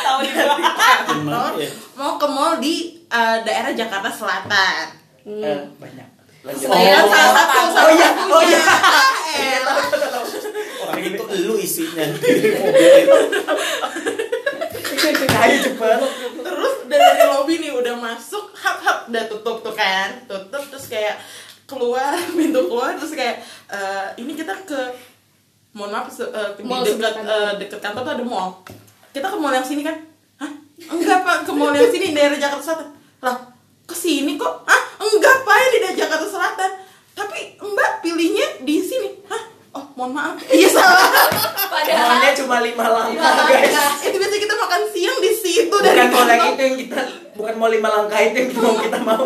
Tahu 0.01 0.17
di 0.19 0.31
kantor. 0.31 1.51
Iya. 1.53 1.69
Mau 1.93 2.15
ke 2.15 2.25
mall 2.25 2.57
di 2.57 2.75
eh, 3.05 3.37
daerah 3.43 3.71
Jakarta 3.71 4.09
Selatan. 4.09 4.85
Eh, 5.21 5.61
banyak 5.75 6.07
lanjut 6.41 6.65
Senayan 6.65 7.05
salah 7.05 7.33
satu. 7.37 7.57
oh 7.59 7.69
salah 7.69 7.91
iya 7.91 8.07
satunya. 8.09 8.31
oh 8.31 8.41
iya 8.41 8.61
Eh, 9.31 9.59
Orang 10.81 10.97
itu 10.99 11.23
lu 11.43 11.53
isinya 11.55 12.01
di 12.17 12.49
mobil 12.51 12.89
itu. 12.97 13.17
ayo 15.31 15.57
cepet 15.59 15.99
terus 16.39 16.75
dari 16.85 17.23
lobby 17.23 17.55
nih 17.57 17.71
udah 17.71 17.95
masuk 17.95 18.53
hap 18.53 18.77
hap 18.79 18.97
udah 19.07 19.23
tutup 19.25 19.61
tuh 19.61 19.73
kan 19.73 20.21
tutup 20.23 20.61
terus 20.63 20.80
kayak 20.91 21.15
keluar 21.63 22.11
pintu 22.37 22.67
keluar 22.67 22.91
terus 22.99 23.15
kayak 23.15 23.39
eh, 23.71 24.07
ini 24.19 24.35
kita 24.35 24.51
ke 24.67 24.79
mohon 25.71 25.87
maaf 25.95 26.11
se- 26.11 26.27
eh, 26.27 26.49
di 26.59 26.67
dekat 26.67 27.23
eh, 27.23 27.51
dekat 27.55 27.79
kantor 27.79 28.01
tuh 28.03 28.13
ada 28.19 28.25
mall. 28.27 28.59
Kita 29.15 29.27
ke 29.31 29.37
mall 29.39 29.55
yang 29.55 29.63
sini 29.63 29.87
kan? 29.87 29.95
Hah? 30.43 30.51
Enggak. 30.91 31.23
Pak 31.23 31.47
ke 31.47 31.51
mall 31.55 31.71
yang 31.71 31.87
sini? 31.87 32.11
Daerah 32.11 32.35
Jakarta 32.35 32.63
Selatan. 32.63 32.87
Lah 33.23 33.35
ke 33.87 33.95
sini 33.95 34.35
kok? 34.35 34.67
Hah? 34.67 34.81
Enggak 34.99 35.47
pak 35.47 35.55
ini 35.71 35.77
daerah 35.79 35.97
Jakarta 36.07 36.27
Selatan. 36.27 36.71
Tapi 37.15 37.39
mbak 37.59 37.91
pilihnya 38.03 38.63
di 38.67 38.75
sini. 38.83 39.23
Hah 39.31 39.50
oh 39.71 39.85
mohon 39.95 40.11
maaf 40.11 40.35
iya 40.57 40.67
salah 40.67 41.07
Emangnya 41.81 42.31
cuma 42.37 42.61
lima 42.61 42.85
langkah 42.87 43.47
guys 43.47 43.73
itu 44.05 44.15
biasa 44.15 44.35
kita 44.37 44.55
makan 44.55 44.81
siang 44.91 45.17
di 45.19 45.31
situ 45.33 45.71
bukan 45.71 45.83
dari 45.83 46.07
mau 46.07 46.23
yang 46.23 46.53
itu 46.53 46.61
yang 46.61 46.77
kita 46.77 47.01
bukan 47.33 47.53
mau 47.57 47.67
lima 47.67 47.89
langkah 47.89 48.19
itu 48.21 48.37
yang 48.37 48.51
mau 48.53 48.75
kita 48.77 48.99
mau 49.01 49.23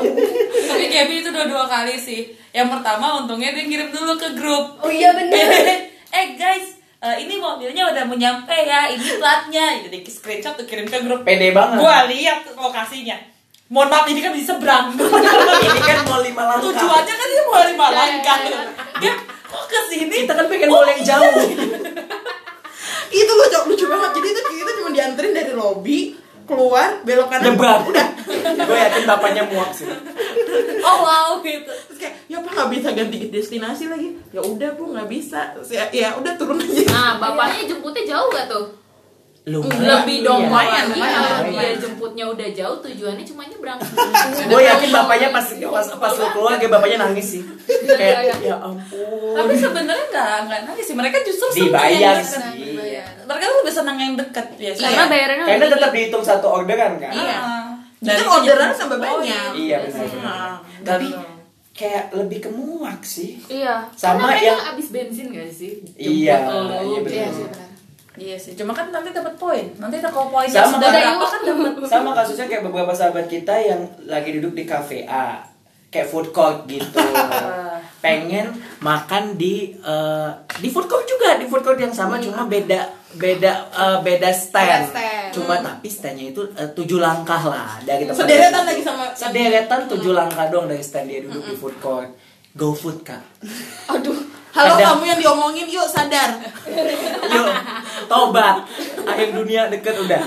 Tapi 0.66 0.86
Gaby 0.88 1.14
itu 1.22 1.30
udah 1.30 1.46
dua 1.48 1.66
kali 1.68 1.96
sih. 1.96 2.22
Yang 2.50 2.68
pertama 2.80 3.22
untungnya 3.22 3.54
dia 3.54 3.64
ngirim 3.64 3.92
dulu 3.92 4.16
ke 4.16 4.34
grup. 4.34 4.76
Oh 4.82 4.92
iya 4.92 5.14
bener. 5.14 5.40
eh 6.20 6.26
guys, 6.36 6.80
eh, 7.00 7.16
ini 7.22 7.38
mobilnya 7.38 7.92
udah 7.92 8.04
mau 8.04 8.18
nyampe 8.18 8.52
ya, 8.52 8.92
ini 8.92 9.20
platnya. 9.20 9.84
Jadi 9.88 10.04
screenshot 10.04 10.56
tuh 10.56 10.68
kirim 10.68 10.84
ke 10.84 11.00
grup. 11.04 11.24
pede 11.24 11.52
banget 11.52 11.80
Gua 11.80 12.08
lihat 12.08 12.44
lokasinya. 12.56 13.16
Mohon 13.68 13.88
maaf 13.88 14.06
ini 14.10 14.20
kan 14.20 14.32
di 14.32 14.44
seberang. 14.44 14.86
ini 15.70 15.80
kan 15.80 16.00
mau 16.04 16.20
lima 16.20 16.44
langkah 16.44 16.66
Tujuannya 16.72 17.14
kan 17.14 17.28
dia 17.30 17.44
mau 17.44 17.64
lima 17.64 17.86
Iya, 17.86 17.96
langkah. 17.96 18.38
iya, 18.44 18.60
Dia 19.00 19.14
kok 19.16 19.26
ke 19.28 19.35
sini? 19.96 20.16
kita 20.28 20.34
kan 20.36 20.46
pengen 20.52 20.68
mau 20.68 20.84
yang 20.84 21.04
jauh. 21.04 21.34
Itu 23.16 23.32
lucu 23.32 23.60
lucu 23.72 23.86
banget. 23.88 24.12
Jadi 24.20 24.28
itu 24.34 24.40
kita 24.44 24.72
cuma 24.82 24.90
dianterin 24.92 25.32
dari 25.32 25.52
lobby 25.56 26.18
keluar 26.46 27.02
belok 27.02 27.28
kanan. 27.32 27.56
Nyebrang. 27.56 27.82
Udah. 27.88 28.08
Gue 28.66 28.78
yakin 28.78 29.04
bapaknya 29.08 29.44
muak 29.48 29.72
sih. 29.74 29.88
Oh 30.86 31.02
wow 31.02 31.42
gitu. 31.42 31.66
terus 31.66 31.98
kayak 31.98 32.30
ya 32.30 32.38
pak 32.40 32.54
nggak 32.54 32.70
bisa 32.78 32.88
ganti 32.94 33.18
destinasi 33.34 33.90
lagi. 33.90 34.22
Ya 34.30 34.40
udah 34.40 34.78
bu 34.78 34.94
nggak 34.94 35.10
bisa. 35.10 35.52
Terus 35.58 35.74
ya, 35.74 35.90
ya 35.90 36.14
udah 36.14 36.38
turun 36.38 36.62
aja. 36.62 36.86
Nah, 36.94 37.18
bapaknya 37.18 37.74
jemputnya 37.74 38.06
jauh 38.06 38.30
gak 38.30 38.46
tuh? 38.46 38.85
Iya. 39.46 39.62
Lebih 39.62 40.18
dong 40.22 40.42
Lumayan, 40.44 40.90
Iya, 40.90 40.98
lumayan, 40.98 41.22
dia 41.38 41.46
lumayan. 41.46 41.78
jemputnya 41.78 42.26
udah 42.26 42.48
jauh, 42.50 42.78
tujuannya 42.82 43.22
cuma 43.24 43.46
nyebrang. 43.46 43.78
gue 44.50 44.62
yakin 44.64 44.90
bapaknya 44.92 45.30
pas 45.30 45.46
pas 45.46 45.88
pas 45.96 46.14
lo 46.16 46.26
keluar 46.34 46.58
kayak 46.58 46.72
bapaknya 46.72 46.98
nangis 47.00 47.28
sih 47.32 47.44
kayak 47.88 48.42
ya 48.42 48.58
ampun 48.58 49.38
Tapi 49.38 49.54
sebenarnya 49.54 50.06
nggak 50.10 50.34
nggak 50.44 50.62
nangis 50.66 50.84
sih. 50.84 50.96
Mereka 50.96 51.22
justru 51.22 51.46
Dibayar 51.62 52.18
sih. 52.18 52.42
Dibayar. 52.58 53.06
Mereka 53.22 53.44
tuh 53.46 53.58
lebih 53.62 53.76
senang 53.76 53.98
yang 53.98 54.14
dekat 54.16 54.46
biasanya. 54.52 54.86
Karena 54.88 55.06
bayarannya 55.08 55.46
karena 55.46 55.66
tetap 55.72 55.92
dihitung 55.92 56.24
satu 56.24 56.48
orderan 56.52 56.94
kan 56.98 57.14
Iya. 57.14 57.38
dan 58.02 58.18
orderan 58.24 58.70
sampai 58.72 58.98
banyak 58.98 59.50
iya 59.56 59.78
benar 59.80 60.06
Nah, 60.20 60.56
tapi 60.82 61.10
kayak 61.72 62.14
lebih 62.14 62.40
kemuak 62.44 63.02
sih 63.02 63.38
Iya. 63.46 63.90
Sama 63.92 64.26
Karena 64.28 64.42
yang- 64.58 64.66
abis 64.74 64.88
bensin 64.90 65.30
gak 65.30 65.50
sih? 65.50 65.86
Iya, 65.94 66.38
iya 66.82 67.00
benar. 67.00 67.65
Iya 68.16 68.36
sih. 68.36 68.56
Cuma 68.56 68.72
kan 68.72 68.90
nanti 68.90 69.12
dapat 69.12 69.36
poin. 69.36 69.66
Nanti 69.76 70.00
kalau 70.00 70.28
poinnya 70.28 70.64
Sama 70.64 70.80
sudah 70.80 70.90
berapa 70.90 71.26
kan 71.26 71.42
dapat. 71.44 71.72
sama 71.94 72.10
kasusnya 72.12 72.48
kayak 72.48 72.64
beberapa 72.64 72.92
sahabat 72.92 73.26
kita 73.26 73.54
yang 73.54 73.82
lagi 74.06 74.36
duduk 74.36 74.54
di 74.54 74.64
cafe 74.64 75.04
A 75.04 75.44
kayak 75.88 76.12
food 76.12 76.28
court 76.30 76.68
gitu 76.68 77.00
pengen 78.04 78.52
makan 78.80 79.40
di 79.40 79.72
eh, 79.74 80.30
di 80.60 80.68
food 80.68 80.86
court 80.86 81.08
juga 81.08 81.40
di 81.40 81.48
food 81.48 81.64
court 81.64 81.80
yang 81.80 81.90
sama 81.90 82.20
cuma 82.20 82.44
beda 82.46 82.84
beda 83.16 83.52
eh, 83.72 83.98
beda 84.04 84.28
stand, 84.30 84.92
Beda 84.92 85.00
stand. 85.00 85.30
cuma 85.32 85.56
tapi 85.58 85.88
standnya 85.88 86.36
itu 86.36 86.44
eh, 86.52 86.68
tujuh 86.70 87.00
langkah 87.00 87.40
lah 87.42 87.80
dari 87.82 88.04
tempat 88.04 88.28
sederetan 88.28 88.64
lagi 88.68 88.82
sama 88.84 89.06
sederetan 89.16 89.82
tujuh 89.88 90.12
langkah 90.12 90.52
dong 90.52 90.68
dari 90.68 90.84
stand 90.84 91.08
dia 91.08 91.24
duduk 91.24 91.44
di 91.46 91.56
food 91.56 91.80
court 91.80 92.12
go 92.56 92.72
food 92.72 93.04
kak. 93.04 93.20
Aduh. 93.92 94.16
halo 94.56 94.80
Ada. 94.80 94.96
kamu 94.96 95.04
yang 95.04 95.20
diomongin 95.20 95.68
yuk 95.68 95.84
sadar. 95.92 96.40
Yuk 97.28 97.48
tobat. 98.08 98.64
Akhir 99.04 99.36
dunia 99.36 99.68
deket 99.68 100.00
udah. 100.00 100.24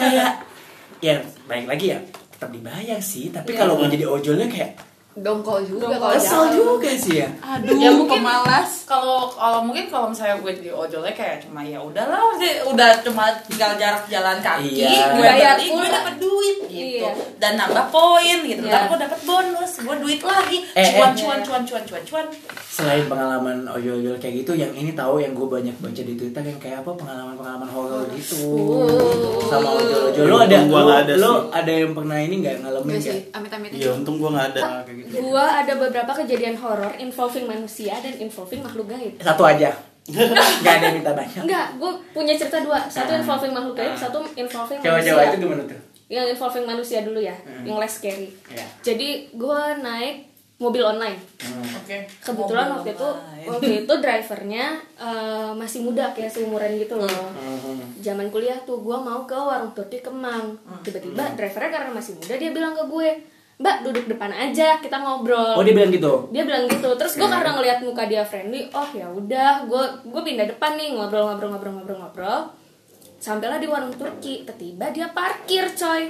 Kayak 0.00 0.40
ya 1.04 1.20
baik 1.44 1.68
lagi 1.68 1.92
ya. 1.92 2.00
Tetap 2.32 2.48
dibayar 2.48 2.96
sih 3.04 3.28
tapi 3.28 3.52
kalau 3.52 3.76
mau 3.76 3.84
jadi 3.84 4.08
ojolnya 4.08 4.48
kayak 4.48 4.89
dongkol 5.12 5.60
juga 5.62 5.86
Dongkol. 5.88 6.00
kalau 6.00 6.14
Kesel 6.14 6.30
jalan. 6.40 6.54
juga 6.56 6.90
sih 6.92 7.14
ya. 7.16 7.28
Aduh, 7.40 7.74
Ya, 7.76 7.90
mungkin- 7.90 8.22
pemalas. 8.22 8.70
Kalau 8.84 9.26
kalau 9.28 9.60
mungkin 9.60 9.86
kalau 9.86 10.06
misalnya 10.08 10.38
gue 10.38 10.52
jadi 10.52 10.70
ojolnya 10.72 11.10
kayak 11.12 11.36
cuma 11.40 11.60
ya 11.60 11.78
udahlah, 11.78 12.34
sih, 12.36 12.62
udah 12.64 12.90
cuma 13.00 13.26
tinggal 13.44 13.74
jarak 13.76 14.06
jalan 14.06 14.38
kaki, 14.40 14.70
Iya. 14.80 15.10
gue 15.12 15.22
Bayar 15.24 15.56
gue 15.56 15.86
dapat 15.88 16.14
duit 16.16 16.56
gitu. 16.64 17.02
Iya. 17.02 17.10
Dan 17.36 17.52
nambah 17.56 17.86
poin 17.88 18.38
gitu. 18.40 18.62
Iya. 18.62 18.86
Gue 18.86 18.98
dapat 18.98 19.20
bonus, 19.20 19.72
gue 19.78 19.96
duit 19.98 20.20
lagi. 20.20 20.58
Eh, 20.72 20.86
cuan, 20.92 21.10
eh. 21.10 21.16
cuan, 21.16 21.38
cuan, 21.40 21.62
cuan, 21.64 21.82
cuan, 21.84 22.02
cuan. 22.04 22.26
Selain 22.70 23.04
pengalaman 23.04 23.66
ojol-ojol 23.68 24.14
kayak 24.16 24.34
gitu, 24.40 24.52
yang 24.54 24.70
ini 24.72 24.90
tahu 24.92 25.18
yang 25.18 25.32
gue 25.32 25.44
banyak 25.44 25.74
baca 25.76 26.00
di 26.00 26.14
Twitter 26.14 26.42
yang 26.44 26.58
kayak 26.58 26.80
apa 26.80 26.90
pengalaman-pengalaman 26.92 27.68
horor 27.68 28.06
gitu. 28.10 28.46
Sama 29.44 29.68
ojol-ojol. 29.72 30.24
Lo 30.24 30.36
ada, 30.38 30.56
gua 30.64 30.78
lo, 30.78 30.86
nggak 30.88 31.00
ada 31.00 31.14
lo 31.16 31.32
ada 31.50 31.72
yang 31.72 31.92
pernah 31.92 32.16
ini 32.16 32.34
nggak 32.40 32.54
ngalamin 32.60 32.86
Enggak 32.88 33.00
nggak? 33.00 33.12
sih, 33.12 33.20
amit-amit 33.32 33.70
Iya, 33.72 33.90
untung 33.92 34.16
gua 34.16 34.30
nggak 34.32 34.48
ada 34.48 34.62
kayak 34.80 34.99
gitu. 35.00 35.32
Gua 35.32 35.64
ada 35.64 35.72
beberapa 35.76 36.12
kejadian 36.12 36.60
horor 36.60 36.92
involving 37.00 37.48
manusia 37.48 37.96
dan 38.00 38.14
involving 38.20 38.60
makhluk 38.60 38.86
gaib. 38.92 39.16
Satu 39.20 39.42
aja. 39.48 39.70
Gak 40.64 40.74
ada 40.80 40.84
yang 40.90 40.96
minta 40.98 41.12
banyak. 41.12 41.44
Enggak, 41.44 41.66
gue 41.76 41.92
punya 42.10 42.34
cerita 42.34 42.58
dua. 42.64 42.82
Satu 42.90 43.14
involving 43.14 43.52
makhluk 43.54 43.76
gaib, 43.78 43.94
satu 43.94 44.18
involving 44.34 44.78
manusia. 44.82 45.12
Coba-coba 45.12 45.22
itu 45.22 45.36
gimana 45.38 45.62
tuh? 45.68 45.80
Yang 46.10 46.26
involving 46.34 46.66
manusia 46.66 46.98
dulu 47.06 47.20
ya, 47.22 47.36
yang 47.62 47.78
less 47.78 48.02
scary. 48.02 48.34
Iya. 48.50 48.66
Jadi 48.82 49.30
gue 49.30 49.60
naik 49.78 50.30
mobil 50.60 50.84
online. 50.84 51.16
Oke. 51.72 52.04
Kebetulan 52.20 52.68
Mobil 52.68 52.76
waktu 52.76 52.90
itu 52.92 53.08
online. 53.08 53.46
waktu 53.48 53.66
itu 53.80 53.92
drivernya 53.96 54.64
eh, 55.00 55.50
masih 55.56 55.80
muda 55.80 56.12
kayak 56.12 56.28
seumuran 56.28 56.76
gitu 56.76 57.00
loh. 57.00 57.08
Hmm. 57.08 57.80
Zaman 58.04 58.28
kuliah 58.28 58.60
tuh 58.68 58.84
gue 58.84 58.96
mau 59.00 59.24
ke 59.24 59.32
warung 59.32 59.72
Turki 59.72 60.04
Kemang. 60.04 60.60
Tiba-tiba 60.84 61.32
drivernya 61.32 61.70
karena 61.72 61.90
masih 61.96 62.12
muda 62.20 62.34
dia 62.36 62.50
bilang 62.52 62.76
ke 62.76 62.84
gue, 62.84 63.08
Mbak 63.60 63.76
duduk 63.84 64.04
depan 64.08 64.32
aja 64.32 64.80
kita 64.80 64.96
ngobrol. 64.96 65.52
Oh 65.52 65.60
dia 65.60 65.76
bilang 65.76 65.92
gitu. 65.92 66.32
dia 66.32 66.48
bilang 66.48 66.64
gitu. 66.64 66.88
Terus 66.96 67.12
gue 67.20 67.28
karena 67.28 67.52
ngeliat 67.52 67.78
muka 67.84 68.08
dia 68.08 68.24
friendly 68.24 68.72
oh 68.72 68.88
ya 68.96 69.04
udah 69.04 69.68
gue 69.68 69.84
gue 70.08 70.22
pindah 70.24 70.48
depan 70.48 70.80
nih 70.80 70.96
ngobrol 70.96 71.28
ngobrol 71.28 71.52
ngobrol 71.52 71.72
ngobrol 71.76 71.98
ngobrol. 72.00 72.40
Sampailah 73.20 73.60
di 73.60 73.68
warung 73.68 73.92
Turki 73.92 74.48
tiba 74.48 74.88
dia 74.88 75.12
parkir 75.12 75.68
coy. 75.76 76.08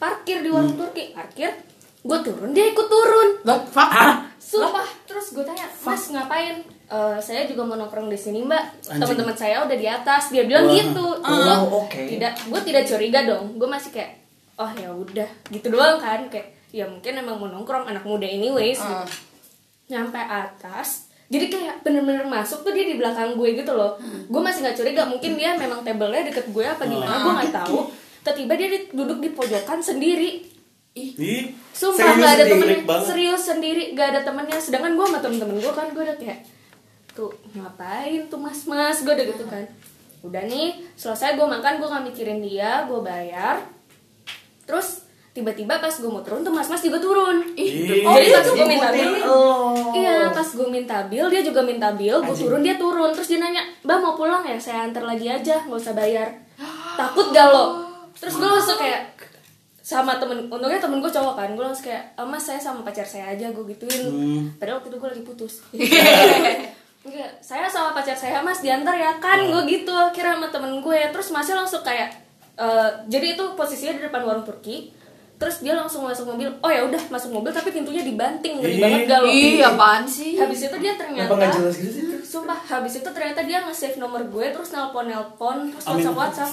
Parkir 0.00 0.40
di 0.40 0.48
warung 0.48 0.72
Turki 0.72 1.12
parkir. 1.12 1.52
Gue 2.00 2.18
turun 2.24 2.56
dia 2.56 2.72
ikut 2.72 2.88
turun. 2.88 3.28
Fuck. 3.44 3.92
sumpah 4.40 4.88
terus 5.04 5.36
gue 5.36 5.44
tanya 5.44 5.68
mas 5.84 6.10
ngapain? 6.10 6.64
"Eh, 6.88 7.18
saya 7.20 7.44
juga 7.44 7.62
mau 7.62 7.76
nongkrong 7.76 8.08
di 8.08 8.16
sini 8.16 8.40
mbak. 8.42 8.88
Teman-teman 8.88 9.36
saya 9.36 9.62
udah 9.62 9.76
di 9.76 9.84
atas 9.84 10.32
dia 10.32 10.48
bilang 10.48 10.64
gitu. 10.66 11.06
Oh, 11.20 11.84
oke. 11.84 12.02
tidak 12.08 12.34
gue 12.48 12.60
tidak 12.64 12.88
curiga 12.88 13.28
dong. 13.28 13.60
Gue 13.60 13.68
masih 13.68 13.92
kayak 13.92 14.16
oh 14.56 14.70
ya 14.74 14.88
udah 14.88 15.28
gitu 15.52 15.68
doang 15.68 16.00
kan 16.00 16.24
kayak 16.32 16.59
ya 16.70 16.86
mungkin 16.86 17.12
emang 17.14 17.36
mau 17.36 17.48
nongkrong 17.48 17.84
anak 17.84 18.02
muda 18.02 18.24
anyways 18.24 18.78
gitu. 18.78 19.06
nyampe 19.88 20.16
atas 20.16 21.10
jadi 21.26 21.46
kayak 21.46 21.74
bener-bener 21.80 22.22
masuk 22.22 22.62
tuh 22.62 22.70
dia 22.70 22.82
di 22.84 22.98
belakang 22.98 23.38
gue 23.38 23.54
gitu 23.54 23.70
loh. 23.70 23.94
Gue 24.26 24.42
masih 24.42 24.66
nggak 24.66 24.74
curiga 24.74 25.06
mungkin 25.06 25.38
dia 25.38 25.54
memang 25.54 25.78
tabelnya 25.80 26.26
deket 26.26 26.50
gue 26.50 26.64
apa 26.64 26.82
gimana 26.82 27.22
gue 27.22 27.32
nggak 27.32 27.54
tahu. 27.54 27.86
Tiba-tiba 28.20 28.52
dia 28.58 28.68
di- 28.68 28.90
duduk 28.90 29.18
di 29.18 29.30
pojokan 29.30 29.78
sendiri. 29.78 30.42
Ih, 30.90 31.54
Sumpah 31.70 32.02
serius 32.02 32.18
gak 32.18 32.34
ada 32.34 32.44
temennya. 32.44 32.82
banget. 32.82 33.06
Serius 33.06 33.42
sendiri 33.46 33.82
gak 33.94 34.10
ada 34.10 34.20
temennya. 34.26 34.58
Sedangkan 34.58 34.92
gue 34.92 35.06
sama 35.06 35.22
temen-temen 35.22 35.56
gue 35.56 35.70
kan 35.70 35.86
Gue 35.88 36.02
udah 36.02 36.18
kayak 36.18 36.42
Tuh 37.12 37.30
ngapain 37.52 38.26
tuh 38.26 38.34
mas-mas? 38.36 38.98
Gue 39.00 39.14
udah 39.14 39.26
gitu 39.28 39.44
kan. 39.46 39.64
Udah 40.20 40.42
nih 40.42 40.82
selesai 40.92 41.38
gue 41.38 41.46
makan 41.46 41.78
Gue 41.78 41.88
gak 41.88 42.04
mikirin 42.04 42.42
dia 42.42 42.82
Gue 42.84 43.00
bayar. 43.00 43.62
Terus 44.66 45.06
tiba-tiba 45.30 45.78
pas 45.78 45.94
gue 45.94 46.10
mau 46.10 46.22
turun 46.26 46.42
tuh 46.42 46.50
mas-mas 46.50 46.82
juga 46.82 46.98
turun. 46.98 47.38
Ih, 47.54 48.02
Jadi 48.02 48.26
pas 48.34 48.46
gue 48.50 48.66
minta 48.66 48.88
bil. 48.90 49.10
Oh. 49.22 49.94
Iya 49.94 50.34
pas 50.34 50.48
gue 50.48 50.68
minta 50.68 50.96
bil 51.06 51.26
Dia 51.30 51.42
juga 51.42 51.62
minta 51.62 51.88
bil 51.94 52.18
Gue 52.18 52.34
turun 52.34 52.62
dia 52.66 52.74
turun. 52.74 53.14
Terus 53.14 53.28
dia 53.30 53.38
nanya 53.38 53.62
Mbak 53.86 53.98
mau 54.02 54.14
pulang 54.18 54.42
ya? 54.42 54.58
Saya 54.58 54.90
antar 54.90 55.06
lagi 55.06 55.30
aja 55.30 55.62
Gak 55.62 55.78
usah 55.78 55.94
bayar. 55.94 56.26
Takut 56.98 57.30
gak 57.30 57.46
lo? 57.46 57.86
Terus 58.18 58.34
gue 58.36 58.48
langsung 58.48 58.78
kayak 58.78 59.16
sama 59.80 60.22
temen 60.22 60.46
untungnya 60.46 60.78
temen 60.78 61.02
gue 61.02 61.10
cowok 61.10 61.34
kan 61.34 61.50
gue 61.50 61.64
langsung 61.66 61.90
kayak 61.90 62.14
"Ah, 62.14 62.22
mas 62.22 62.46
saya 62.46 62.62
sama 62.62 62.86
pacar 62.86 63.02
saya 63.02 63.34
aja 63.34 63.50
gue 63.50 63.64
gituin. 63.74 64.06
Hmm. 64.06 64.42
padahal 64.54 64.78
waktu 64.78 64.94
itu 64.94 64.98
gue 65.02 65.08
lagi 65.10 65.24
putus. 65.26 65.54
Enggak, 67.00 67.30
saya 67.42 67.66
sama 67.66 67.90
pacar 67.90 68.14
saya 68.14 68.38
mas 68.38 68.62
diantar 68.62 68.94
ya. 68.94 69.18
Kan 69.18 69.50
gue 69.50 69.62
gitu 69.66 69.90
akhirnya 69.90 70.38
sama 70.38 70.46
temen 70.52 70.78
gue 70.78 71.00
terus 71.10 71.34
masnya 71.34 71.58
langsung 71.58 71.82
kayak 71.82 72.06
eh, 72.54 72.88
jadi 73.10 73.34
itu 73.34 73.44
posisinya 73.58 73.98
di 73.98 74.02
depan 74.06 74.22
warung 74.22 74.46
Turki 74.46 74.94
terus 75.40 75.64
dia 75.64 75.72
langsung 75.72 76.04
masuk 76.04 76.28
mobil 76.28 76.52
oh 76.52 76.68
ya 76.68 76.84
udah 76.84 77.00
masuk 77.08 77.32
mobil 77.32 77.48
tapi 77.48 77.72
pintunya 77.72 78.04
dibanting 78.04 78.60
ngeri 78.60 78.76
banget 78.76 79.08
lo 79.08 79.24
Ih, 79.24 79.64
apaan 79.64 80.04
sih? 80.04 80.36
habis 80.36 80.60
itu 80.62 80.76
dia 80.76 80.92
ternyata 80.94 81.32
nggak 81.32 81.48
jelas 81.50 81.74
gitu 81.74 81.90
sih? 81.90 82.04
sumpah 82.20 82.60
habis 82.60 83.00
itu 83.00 83.08
ternyata 83.08 83.40
dia 83.42 83.64
nge-save 83.64 83.96
nomor 83.96 84.20
gue 84.22 84.52
terus 84.52 84.68
nelpon 84.70 85.08
nelpon 85.08 85.72
terus 85.72 85.84
Amin. 85.88 86.04
whatsapp 86.04 86.46
whatsapp 86.46 86.48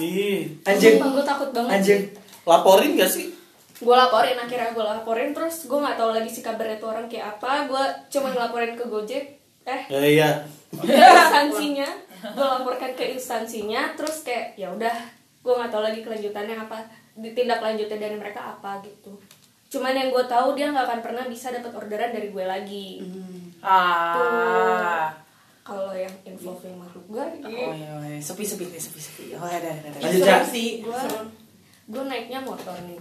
Anjing. 0.63 0.95
sumpah 0.95 1.09
gue 1.11 1.25
takut 1.27 1.49
banget 1.51 1.71
Anjing. 1.75 2.01
laporin 2.41 2.91
gak 2.95 3.11
sih? 3.11 3.27
gue 3.77 3.91
laporin 3.93 4.33
akhirnya 4.33 4.71
gue 4.71 4.85
laporin 4.87 5.29
terus 5.29 5.67
gue 5.67 5.77
nggak 5.77 5.97
tahu 5.99 6.09
lagi 6.09 6.29
si 6.31 6.39
kabarnya 6.39 6.79
tuh 6.79 6.89
orang 6.89 7.05
kayak 7.05 7.37
apa 7.37 7.67
gue 7.67 7.83
cuma 8.09 8.31
ngelaporin 8.31 8.73
ke 8.73 8.87
Gojek 8.87 9.25
eh 9.67 9.81
Ya, 9.85 9.99
iya. 10.01 10.29
instansinya 10.71 11.85
gue 12.23 12.47
laporkan 12.47 12.95
ke 12.95 13.13
instansinya 13.13 13.93
terus 13.93 14.23
kayak 14.23 14.55
ya 14.55 14.71
udah 14.71 14.95
gue 15.43 15.53
nggak 15.53 15.69
tahu 15.69 15.83
lagi 15.83 16.01
kelanjutannya 16.01 16.57
apa 16.57 16.79
ditindak 17.17 17.59
lanjutnya 17.59 17.97
dari 17.99 18.15
mereka 18.15 18.53
apa 18.53 18.79
gitu 18.81 19.17
cuman 19.67 19.91
yang 19.91 20.09
gue 20.09 20.23
tahu 20.23 20.53
dia 20.53 20.69
nggak 20.69 20.85
akan 20.85 21.01
pernah 21.01 21.25
bisa 21.25 21.49
dapat 21.49 21.73
orderan 21.73 22.09
dari 22.09 22.29
gue 22.29 22.45
lagi 22.45 23.03
Ah. 23.59 25.11
kalau 25.61 25.91
yang 25.91 26.13
involving 26.23 26.77
makhluk 26.77 27.03
gue 27.09 27.25
Oh 27.43 27.73
iya, 27.73 27.89
oh, 27.91 28.01
iya. 28.01 28.15
sepi 28.17 28.39
sepi 28.41 28.69
nih, 28.69 28.79
sepi 28.79 28.95
sepi. 28.97 29.23
Oh 29.35 29.43
ada 29.43 29.59
ada 29.59 29.89
ada. 29.89 29.99
Lanjut, 29.99 30.47
sih. 30.47 30.79
gue 30.79 31.01
gue 31.87 32.03
naiknya 32.03 32.39
motor 32.39 32.77
nih 32.83 32.99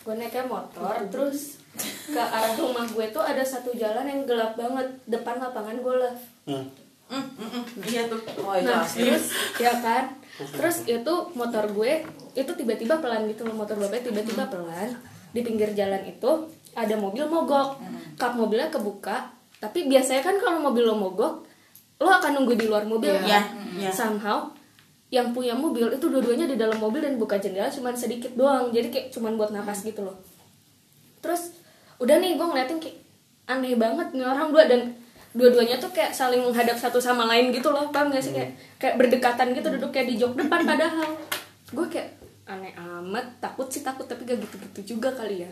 gue 0.00 0.14
naiknya 0.14 0.44
motor 0.44 0.92
terus 1.08 1.62
ke 2.04 2.18
arah 2.18 2.52
rumah 2.52 2.84
gue 2.84 3.06
tuh 3.08 3.20
ada 3.20 3.40
satu 3.40 3.72
jalan 3.72 4.04
yang 4.04 4.20
gelap 4.24 4.52
banget 4.54 4.88
depan 5.06 5.38
lapangan 5.38 5.78
golf 5.80 6.18
Hmm. 6.44 6.66
Mm, 7.10 7.26
mm, 7.26 7.50
mm. 7.52 7.64
Iya 7.84 8.02
tuh. 8.06 8.22
Oh 8.38 8.54
itu 8.54 8.64
nah 8.64 8.82
terus 8.82 9.34
ya 9.56 9.74
kan 9.76 10.14
terus 10.48 10.76
itu 10.88 11.14
motor 11.36 11.64
gue 11.74 12.00
itu 12.32 12.50
tiba-tiba 12.56 12.96
pelan 13.02 13.28
gitu 13.28 13.44
loh 13.44 13.54
motor 13.58 13.76
bapak 13.76 14.06
tiba-tiba 14.06 14.48
pelan. 14.48 14.88
Di 15.30 15.44
pinggir 15.44 15.70
jalan 15.76 16.02
itu 16.08 16.30
ada 16.72 16.94
mobil 16.96 17.26
mogok. 17.28 17.76
Kap 18.16 18.36
mobilnya 18.36 18.72
kebuka 18.72 19.30
tapi 19.60 19.84
biasanya 19.86 20.24
kan 20.24 20.36
kalau 20.40 20.56
mobil 20.56 20.88
lo 20.88 20.96
mogok 20.96 21.44
lo 22.00 22.08
akan 22.08 22.40
nunggu 22.40 22.56
di 22.56 22.64
luar 22.64 22.88
mobil 22.88 23.12
Iya, 23.12 23.28
kan? 23.28 23.44
Iya. 23.76 23.92
somehow 23.92 24.48
yang 25.12 25.36
punya 25.36 25.52
mobil 25.52 25.84
itu 25.92 26.06
dua-duanya 26.08 26.48
di 26.48 26.56
dalam 26.56 26.80
mobil 26.80 27.04
dan 27.04 27.20
buka 27.20 27.36
jendela 27.36 27.68
cuman 27.68 27.92
sedikit 27.92 28.32
doang. 28.38 28.72
Jadi 28.72 28.88
kayak 28.88 29.06
cuman 29.12 29.36
buat 29.36 29.50
napas 29.52 29.84
gitu 29.84 30.00
loh. 30.06 30.16
Terus 31.20 31.60
udah 32.00 32.16
nih 32.16 32.40
gue 32.40 32.46
ngeliatin 32.46 32.78
kayak 32.80 32.96
aneh 33.50 33.74
banget 33.76 34.14
nih 34.16 34.24
orang 34.24 34.54
dua 34.54 34.64
dan 34.70 34.94
dua-duanya 35.30 35.78
tuh 35.78 35.90
kayak 35.94 36.10
saling 36.10 36.42
menghadap 36.42 36.74
satu 36.74 36.98
sama 36.98 37.26
lain 37.30 37.54
gitu 37.54 37.70
loh 37.70 37.90
paham 37.94 38.10
gak 38.10 38.22
sih? 38.22 38.34
Kayak 38.34 38.50
kayak 38.82 38.94
berdekatan 38.98 39.54
gitu 39.54 39.68
duduk 39.70 39.90
kayak 39.94 40.06
di 40.10 40.14
jok 40.18 40.34
depan 40.34 40.66
padahal. 40.66 41.10
Gue 41.70 41.86
kayak 41.86 42.18
aneh 42.50 42.74
amat 42.74 43.38
takut 43.38 43.70
sih 43.70 43.86
takut 43.86 44.10
tapi 44.10 44.26
gak 44.26 44.42
gitu-gitu 44.42 44.98
juga 44.98 45.14
kali 45.14 45.46
ya. 45.46 45.50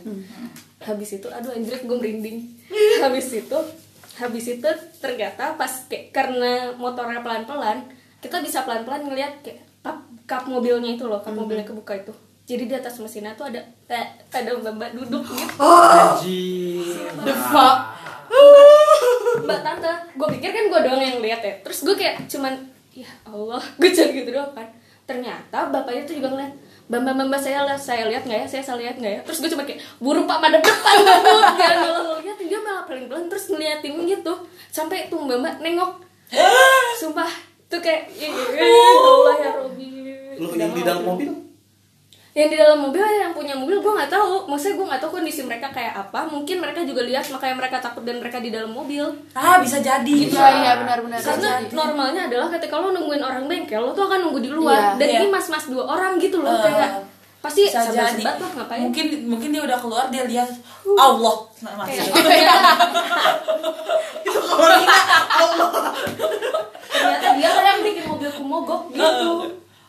Habis 0.83 1.23
itu 1.23 1.27
aduh 1.31 1.55
anjir 1.55 1.79
gue 1.79 1.97
merinding. 1.99 2.43
Habis 3.05 3.47
itu 3.47 3.59
habis 4.19 4.51
itu 4.51 4.67
ternyata 4.99 5.55
pas 5.55 5.71
kayak 5.87 6.11
karena 6.11 6.75
motornya 6.75 7.23
pelan-pelan 7.23 7.87
kita 8.19 8.43
bisa 8.43 8.67
pelan-pelan 8.67 9.07
ngeliat 9.07 9.47
kayak 9.47 9.63
kap, 9.79 10.03
kap 10.27 10.45
mobilnya 10.51 10.99
itu 10.99 11.07
loh 11.07 11.23
kap 11.23 11.39
mobilnya 11.39 11.63
kebuka 11.63 11.95
itu. 11.95 12.11
Jadi 12.49 12.65
di 12.67 12.75
atas 12.75 12.99
mesinnya 12.99 13.37
tuh 13.39 13.47
ada 13.53 13.61
eh, 13.93 14.09
ada 14.33 14.57
mbak 14.59 14.97
duduk 14.97 15.23
gitu. 15.23 15.61
Anjing. 15.63 16.99
The 17.23 17.35
fuck. 17.47 17.98
Mbak 19.45 19.61
tante 19.65 19.93
gue 20.15 20.29
pikir 20.39 20.51
kan 20.53 20.65
gue 20.69 20.81
doang 20.85 21.03
yang 21.03 21.19
lihat 21.25 21.41
ya. 21.41 21.55
Terus 21.65 21.79
gue 21.85 21.95
kayak 21.97 22.29
cuman 22.29 22.55
ya 22.93 23.09
Allah 23.25 23.63
gue 23.81 23.91
cuman 23.91 24.11
gitu 24.13 24.31
doang 24.31 24.53
kan. 24.53 24.69
Ternyata 25.09 25.73
bapaknya 25.73 26.03
tuh 26.05 26.17
juga 26.21 26.29
ngeliat 26.37 26.53
mbak 26.89 27.01
mbak 27.05 27.27
mbak 27.29 27.41
saya 27.41 27.65
lihat 27.69 27.81
saya 27.81 28.05
lihat 28.09 28.23
nggak 28.29 28.41
ya? 28.45 28.47
Saya 28.49 28.63
salah 28.65 28.81
lihat 28.85 28.97
nggak 29.01 29.13
ya? 29.17 29.21
Terus 29.25 29.39
gue 29.41 29.51
cuma 29.53 29.65
kayak 29.65 29.81
buru 30.01 30.25
pak 30.29 30.39
madep 30.41 30.63
depan 30.65 30.97
ya 31.61 31.69
kalau 31.81 32.01
lo 32.05 32.15
lihat 32.21 32.37
dia 32.41 32.61
malah 32.61 32.85
pelan 32.85 33.09
pelan 33.09 33.25
terus 33.33 33.49
ngeliatin 33.49 33.95
gitu. 34.05 34.35
Sampai 34.69 35.09
tuh 35.09 35.21
mbak 35.25 35.39
mbak 35.41 35.55
nengok. 35.65 35.93
Sumpah 37.01 37.31
tuh 37.69 37.81
kayak 37.81 38.13
ya 38.21 38.29
Allah 39.01 39.35
ya 39.41 39.51
Robi 39.65 39.89
Lu 40.39 40.55
yang 40.55 40.71
di 40.71 40.83
dalam 40.87 41.03
mobil? 41.03 41.48
Yang 42.39 42.47
di 42.47 42.55
dalam 42.55 42.79
mobil 42.79 43.03
yang 43.03 43.35
punya 43.35 43.51
mobil 43.53 43.83
gue 43.83 43.93
nggak 43.93 44.07
tahu 44.09 44.47
maksudnya 44.47 44.79
gue 44.79 44.87
nggak 44.87 45.03
tahu 45.03 45.11
kondisi 45.13 45.43
mereka 45.43 45.67
kayak 45.69 45.91
apa 45.99 46.31
mungkin 46.31 46.63
mereka 46.63 46.87
juga 46.87 47.03
lihat 47.03 47.27
makanya 47.29 47.57
mereka 47.59 47.77
takut 47.83 48.07
dan 48.07 48.23
mereka 48.23 48.39
di 48.39 48.49
dalam 48.49 48.71
mobil 48.71 49.03
Ah 49.35 49.59
bisa 49.59 49.83
jadi. 49.83 50.07
Iya, 50.07 50.47
iya 50.57 50.73
benar-benar. 50.79 51.19
karena 51.19 51.51
normalnya 51.69 52.31
adalah 52.31 52.47
ketika 52.49 52.79
lo 52.79 52.95
nungguin 52.95 53.19
orang 53.19 53.45
bengkel 53.45 53.83
lo 53.83 53.91
tuh 53.91 54.07
akan 54.07 54.23
nunggu 54.23 54.39
di 54.39 54.51
luar 54.51 54.95
Iya. 54.95 54.97
dan 54.97 55.09
Iya. 55.09 55.19
ini 55.19 55.29
mas-mas 55.29 55.67
dua 55.67 55.83
orang 55.85 56.15
gitu 56.17 56.39
loh 56.39 56.55
Eh. 56.55 56.63
kayak 56.63 56.93
Pasti 57.39 57.71
Bisa 57.71 57.87
jadi. 57.87 58.19
sebat 58.19 58.35
lah 58.35 58.51
ngapain. 58.51 58.83
Mungkin 58.83 59.07
mungkin 59.25 59.55
dia 59.55 59.63
udah 59.63 59.79
keluar 59.79 60.11
dia 60.11 60.27
lihat 60.27 60.51
Allah. 60.91 61.37
Nah, 61.63 61.73
masih. 61.79 62.03
ternyata 66.89 67.29
dia 67.35 67.51
yang 67.65 67.81
bikin 67.83 68.05
mobilku 68.07 68.43
mogok 68.43 68.91
gitu 68.91 69.31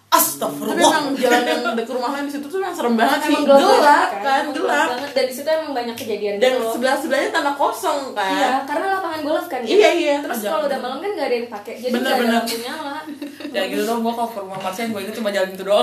Tapi 0.10 0.18
Astagfirullah. 0.18 0.82
emang 0.82 1.06
jalan 1.14 1.44
yang 1.44 1.62
dekat 1.70 1.94
rumah 1.94 2.10
lain 2.12 2.26
di 2.26 2.34
situ 2.34 2.46
tuh 2.46 2.58
emang 2.58 2.74
serem 2.74 2.98
banget 2.98 3.20
sih. 3.22 3.36
Gelap, 3.40 3.62
gelap 3.62 4.10
kan, 4.20 4.42
Emang 4.42 4.56
gelap. 4.58 4.88
banget 4.90 5.12
dan 5.14 5.24
di 5.24 5.34
situ 5.38 5.46
emang 5.48 5.72
banyak 5.72 5.96
kejadian 5.96 6.34
Dan 6.36 6.52
gitu 6.52 6.66
sebelah 6.74 6.96
sebelahnya 6.98 7.30
tanah 7.30 7.54
kosong 7.54 8.00
kan. 8.12 8.34
Iya, 8.34 8.52
karena 8.66 8.86
lapangan 8.92 9.22
golf 9.22 9.46
kan. 9.46 9.62
Iya, 9.62 9.78
kan? 9.86 9.94
iya. 9.96 10.16
Terus 10.26 10.40
kalau 10.44 10.66
udah 10.66 10.80
malam 10.80 10.98
kan 10.98 11.12
nggak 11.14 11.28
ada 11.30 11.36
yang 11.38 11.48
pakai, 11.48 11.74
jadi 11.78 11.94
Bener, 11.94 12.02
nggak 12.04 12.18
ada 12.20 12.34
lampu 12.36 12.58
nyala. 12.58 12.98
Ya 13.50 13.66
gitu 13.66 13.82
dong, 13.82 14.00
gue 14.00 14.14
kalau 14.14 14.30
ke 14.30 14.40
rumah 14.40 14.60
Marsha 14.60 14.86
gue 14.86 15.00
inget 15.00 15.16
cuma 15.16 15.30
jalan 15.30 15.50
itu 15.50 15.64
doang 15.64 15.82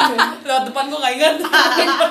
Lewat 0.48 0.62
depan 0.64 0.84
gue 0.86 0.96
gak 0.96 1.12
inget 1.12 1.34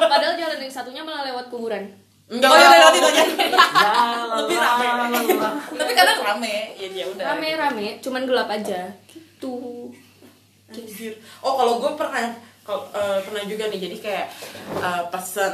padahal 0.03 0.33
jalan 0.35 0.57
yang 0.59 0.69
satunya 0.71 1.01
malah 1.01 1.25
lewat 1.25 1.49
kuburan. 1.49 1.89
Enggak, 2.25 2.47
Oh 2.47 2.55
iya, 2.55 2.67
lewat 2.71 2.93
itu 2.95 3.07
aja 3.07 3.23
Lebih 4.37 4.57
rame. 4.57 4.85
Tapi 5.73 5.91
kadang 5.91 6.17
rame 6.21 6.55
Ya 6.75 6.87
ya 6.87 7.05
udah 7.07 7.25
Rame-rame, 7.33 7.97
cuman 7.97 8.21
gelap 8.23 8.49
aja. 8.51 8.93
Gitu. 9.09 9.80
Anjir. 10.71 11.13
Oh 11.43 11.53
kalau 11.59 11.83
gue 11.83 11.91
pernah 11.99 12.31
kalau 12.63 12.87
eh, 12.93 13.19
pernah 13.27 13.43
juga 13.43 13.67
nih 13.67 13.79
jadi 13.89 13.97
kayak 13.99 14.27
eh, 14.79 15.03
pesan 15.11 15.53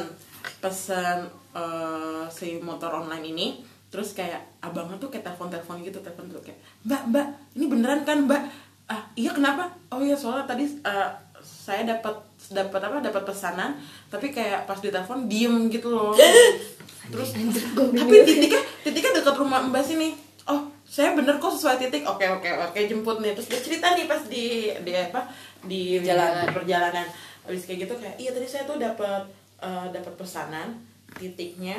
pesan 0.61 1.27
eh, 1.57 2.23
si 2.29 2.61
motor 2.61 2.93
online 3.03 3.25
ini 3.33 3.47
terus 3.87 4.11
kayak 4.11 4.59
abangnya 4.59 4.99
tuh 4.99 5.07
kayak 5.07 5.23
telepon 5.25 5.47
telepon 5.47 5.79
gitu 5.79 6.03
telepon 6.03 6.27
tuh 6.27 6.43
kayak 6.43 6.59
mbak 6.83 7.01
mbak 7.07 7.27
ini 7.55 7.65
beneran 7.71 8.01
kan 8.03 8.27
mbak? 8.27 8.43
Ah 8.87 9.03
iya 9.19 9.31
kenapa? 9.35 9.71
Oh 9.91 10.03
iya 10.03 10.15
soalnya 10.15 10.45
tadi 10.47 10.67
eh, 10.67 11.09
saya 11.41 11.87
dapat 11.87 12.15
dapat 12.51 12.79
apa 12.79 13.03
dapat 13.03 13.23
pesanan 13.23 13.79
tapi 14.11 14.31
kayak 14.31 14.67
pas 14.67 14.79
ditelepon 14.79 15.27
diem 15.31 15.71
gitu 15.71 15.91
loh. 15.91 16.11
Terus 17.11 17.31
tapi 17.31 18.13
titiknya 18.27 18.61
titiknya 18.83 19.11
dekat 19.23 19.35
rumah 19.39 19.63
mbak 19.63 19.83
sini 19.83 20.26
saya 20.87 21.11
bener 21.13 21.35
kok 21.35 21.51
sesuai 21.51 21.77
titik. 21.77 22.03
Oke 22.03 22.23
oke 22.25 22.47
oke 22.63 22.79
jemput 22.81 23.19
nih. 23.19 23.31
Terus 23.33 23.47
dia 23.47 23.61
cerita 23.61 23.91
nih 23.91 24.05
pas 24.05 24.23
di 24.23 24.45
di 24.81 24.91
apa? 24.91 25.27
Di 25.61 25.99
Jalan. 25.99 26.41
di 26.41 26.53
perjalanan. 26.53 27.07
Habis 27.43 27.63
kayak 27.63 27.79
gitu 27.83 27.93
kayak 27.95 28.15
iya 28.17 28.31
tadi 28.31 28.43
saya 28.43 28.63
tuh 28.63 28.77
dapat 28.77 29.23
eh, 29.59 29.87
dapat 29.89 30.13
pesanan 30.15 30.79
titiknya 31.13 31.75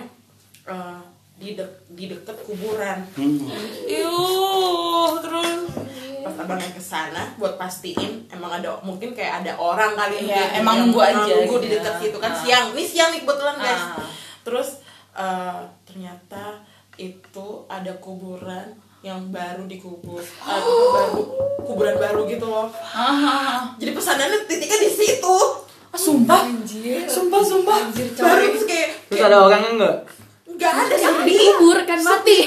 eh, 0.64 1.01
di 1.35 1.55
dek- 1.55 1.88
di 1.88 2.05
deket 2.07 2.37
kuburan. 2.42 3.01
Yuh, 3.88 5.16
terus. 5.18 5.61
Pas 6.18 6.35
abangnya 6.37 6.68
ke 6.68 6.83
sana 6.83 7.23
buat 7.35 7.55
pastiin 7.55 8.27
emang 8.29 8.51
ada 8.53 8.77
mungkin 8.81 9.14
kayak 9.14 9.40
ada 9.40 9.55
orang 9.55 9.94
kali 9.94 10.27
Iya, 10.27 10.35
yang- 10.35 10.55
emang 10.61 10.77
nunggu 10.85 11.01
aja 11.01 11.23
nunggu 11.25 11.57
di 11.59 11.68
gitu. 11.68 11.75
dekat 11.79 11.94
situ 11.99 12.18
kan. 12.18 12.29
Ah. 12.29 12.37
siang 12.37 12.66
ini 12.75 12.85
siang 12.85 13.11
nih 13.11 13.23
kebetulan 13.23 13.57
guys. 13.57 13.85
Ah. 13.88 14.03
terus 14.42 14.68
eh, 15.14 15.61
ternyata 15.85 16.59
itu 16.99 17.47
ada 17.66 17.94
kuburan 17.97 18.66
yang 18.98 19.30
baru 19.30 19.62
dikubur 19.70 20.18
eh, 20.18 20.62
baru 20.90 21.22
kuburan 21.62 21.96
baru 22.00 22.26
gitu 22.26 22.46
loh. 22.50 22.66
Ah, 22.90 23.70
jadi 23.78 23.94
pesanannya 23.94 24.48
titiknya 24.48 24.78
di 24.82 24.90
situ. 24.90 25.37
Sumpah. 25.94 26.44
Sumpah, 27.06 27.42
sumpah. 27.42 27.78
Baru 27.94 28.44
terus 28.54 28.66
kayak 28.66 28.88
Terus 29.08 29.22
ada 29.24 29.38
orangnya 29.44 29.70
enggak? 29.76 29.96
nggak? 30.58 30.72
Ada 30.74 30.94
Yang 30.98 31.16
dikubur 31.30 31.78
kan 31.87 32.00
mati. 32.02 32.38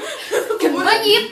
kan 0.60 0.72
mayit. 0.72 1.26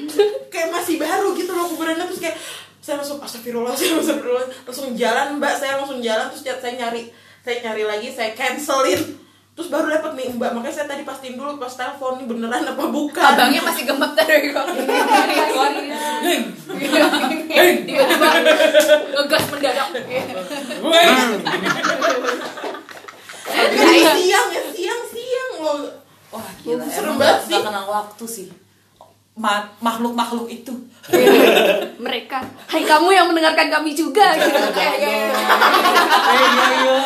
kayak 0.49 0.69
masih 0.71 0.97
baru 1.03 1.35
gitu 1.35 1.51
loh 1.53 1.67
kuburannya 1.75 2.07
terus 2.07 2.23
kayak 2.23 2.37
saya 2.79 3.01
langsung 3.01 3.19
astagfirullah 3.19 3.75
saya 3.79 3.97
langsung 3.99 4.19
langsung 4.65 4.89
jalan 4.97 5.37
mbak. 5.43 5.55
Saya 5.59 5.77
langsung 5.83 6.01
jalan 6.01 6.31
terus 6.33 6.43
saya 6.47 6.73
nyari 6.79 7.11
saya 7.45 7.57
nyari 7.61 7.85
lagi 7.85 8.09
saya 8.09 8.33
cancelin 8.33 9.24
terus 9.55 9.69
baru 9.69 9.87
dapat 9.89 10.13
nih 10.15 10.35
mbak 10.35 10.51
makanya 10.51 10.75
saya 10.75 10.89
tadi 10.89 11.03
pastiin 11.03 11.35
dulu 11.35 11.57
pas 11.57 11.71
telepon 11.71 12.19
nih 12.19 12.27
beneran 12.27 12.67
apa 12.67 12.85
bukan. 12.85 13.23
Abangnya 13.25 13.63
masih 13.63 13.85
gemeter 13.85 14.27
kok. 14.51 14.67
Tiba-tiba 17.85 18.29
ngegas 19.13 19.45
mendadak. 19.49 19.89
Ini 23.55 23.87
siang 24.19 24.49
ya 24.51 24.63
siang 24.69 25.03
siang 25.05 25.51
loh. 25.57 25.87
Wah 26.29 26.47
gila, 26.59 26.83
Serem 26.85 27.15
banget 27.15 27.41
sih. 27.47 27.61
kenal 27.61 27.87
waktu 27.87 28.25
sih. 28.27 28.47
Ma- 29.35 29.71
Makhluk-makhluk 29.79 30.47
itu. 30.49 30.75
Mereka. 31.97 32.39
Hai 32.67 32.83
kamu 32.83 33.09
yang 33.09 33.27
mendengarkan 33.27 33.67
kami 33.69 33.91
juga 33.93 34.35
gitu. 34.35 34.59
Kayak 34.73 34.97
kayak- 34.97 35.35
Eh 36.25 36.39
iya 36.41 36.67
iya, 36.73 36.99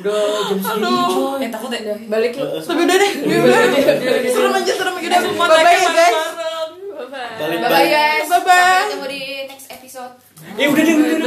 udah 0.00 0.20
jam 0.46 0.58
segini 0.58 1.02
coy. 1.06 1.38
Eh 1.38 1.48
takut 1.48 1.68
deh 1.68 1.80
Balik 2.06 2.32
yuk. 2.34 2.48
tapi 2.60 2.80
udah 2.82 2.96
deh 2.96 3.12
udah 3.20 3.38
udah 3.38 4.30
serem 4.30 4.52
aja 4.54 4.72
serem 4.74 4.94
aja 4.94 5.06
udah 5.06 5.20
Semua 5.20 5.46
bye 5.46 5.60
bye 5.60 5.76
ya 5.76 5.90
guys 5.90 6.16
Bye 7.00 7.56
bye 7.56 7.88
guys. 7.88 8.28
Bye-bye. 8.28 8.44
Sampai 8.52 8.84
ketemu 8.86 9.06
di 9.08 9.20
next 9.48 9.66
episode. 9.70 10.12
Eh 10.54 10.66
udah 10.68 10.82
deh, 10.82 10.94
udah 10.94 11.08
deh. 11.08 11.20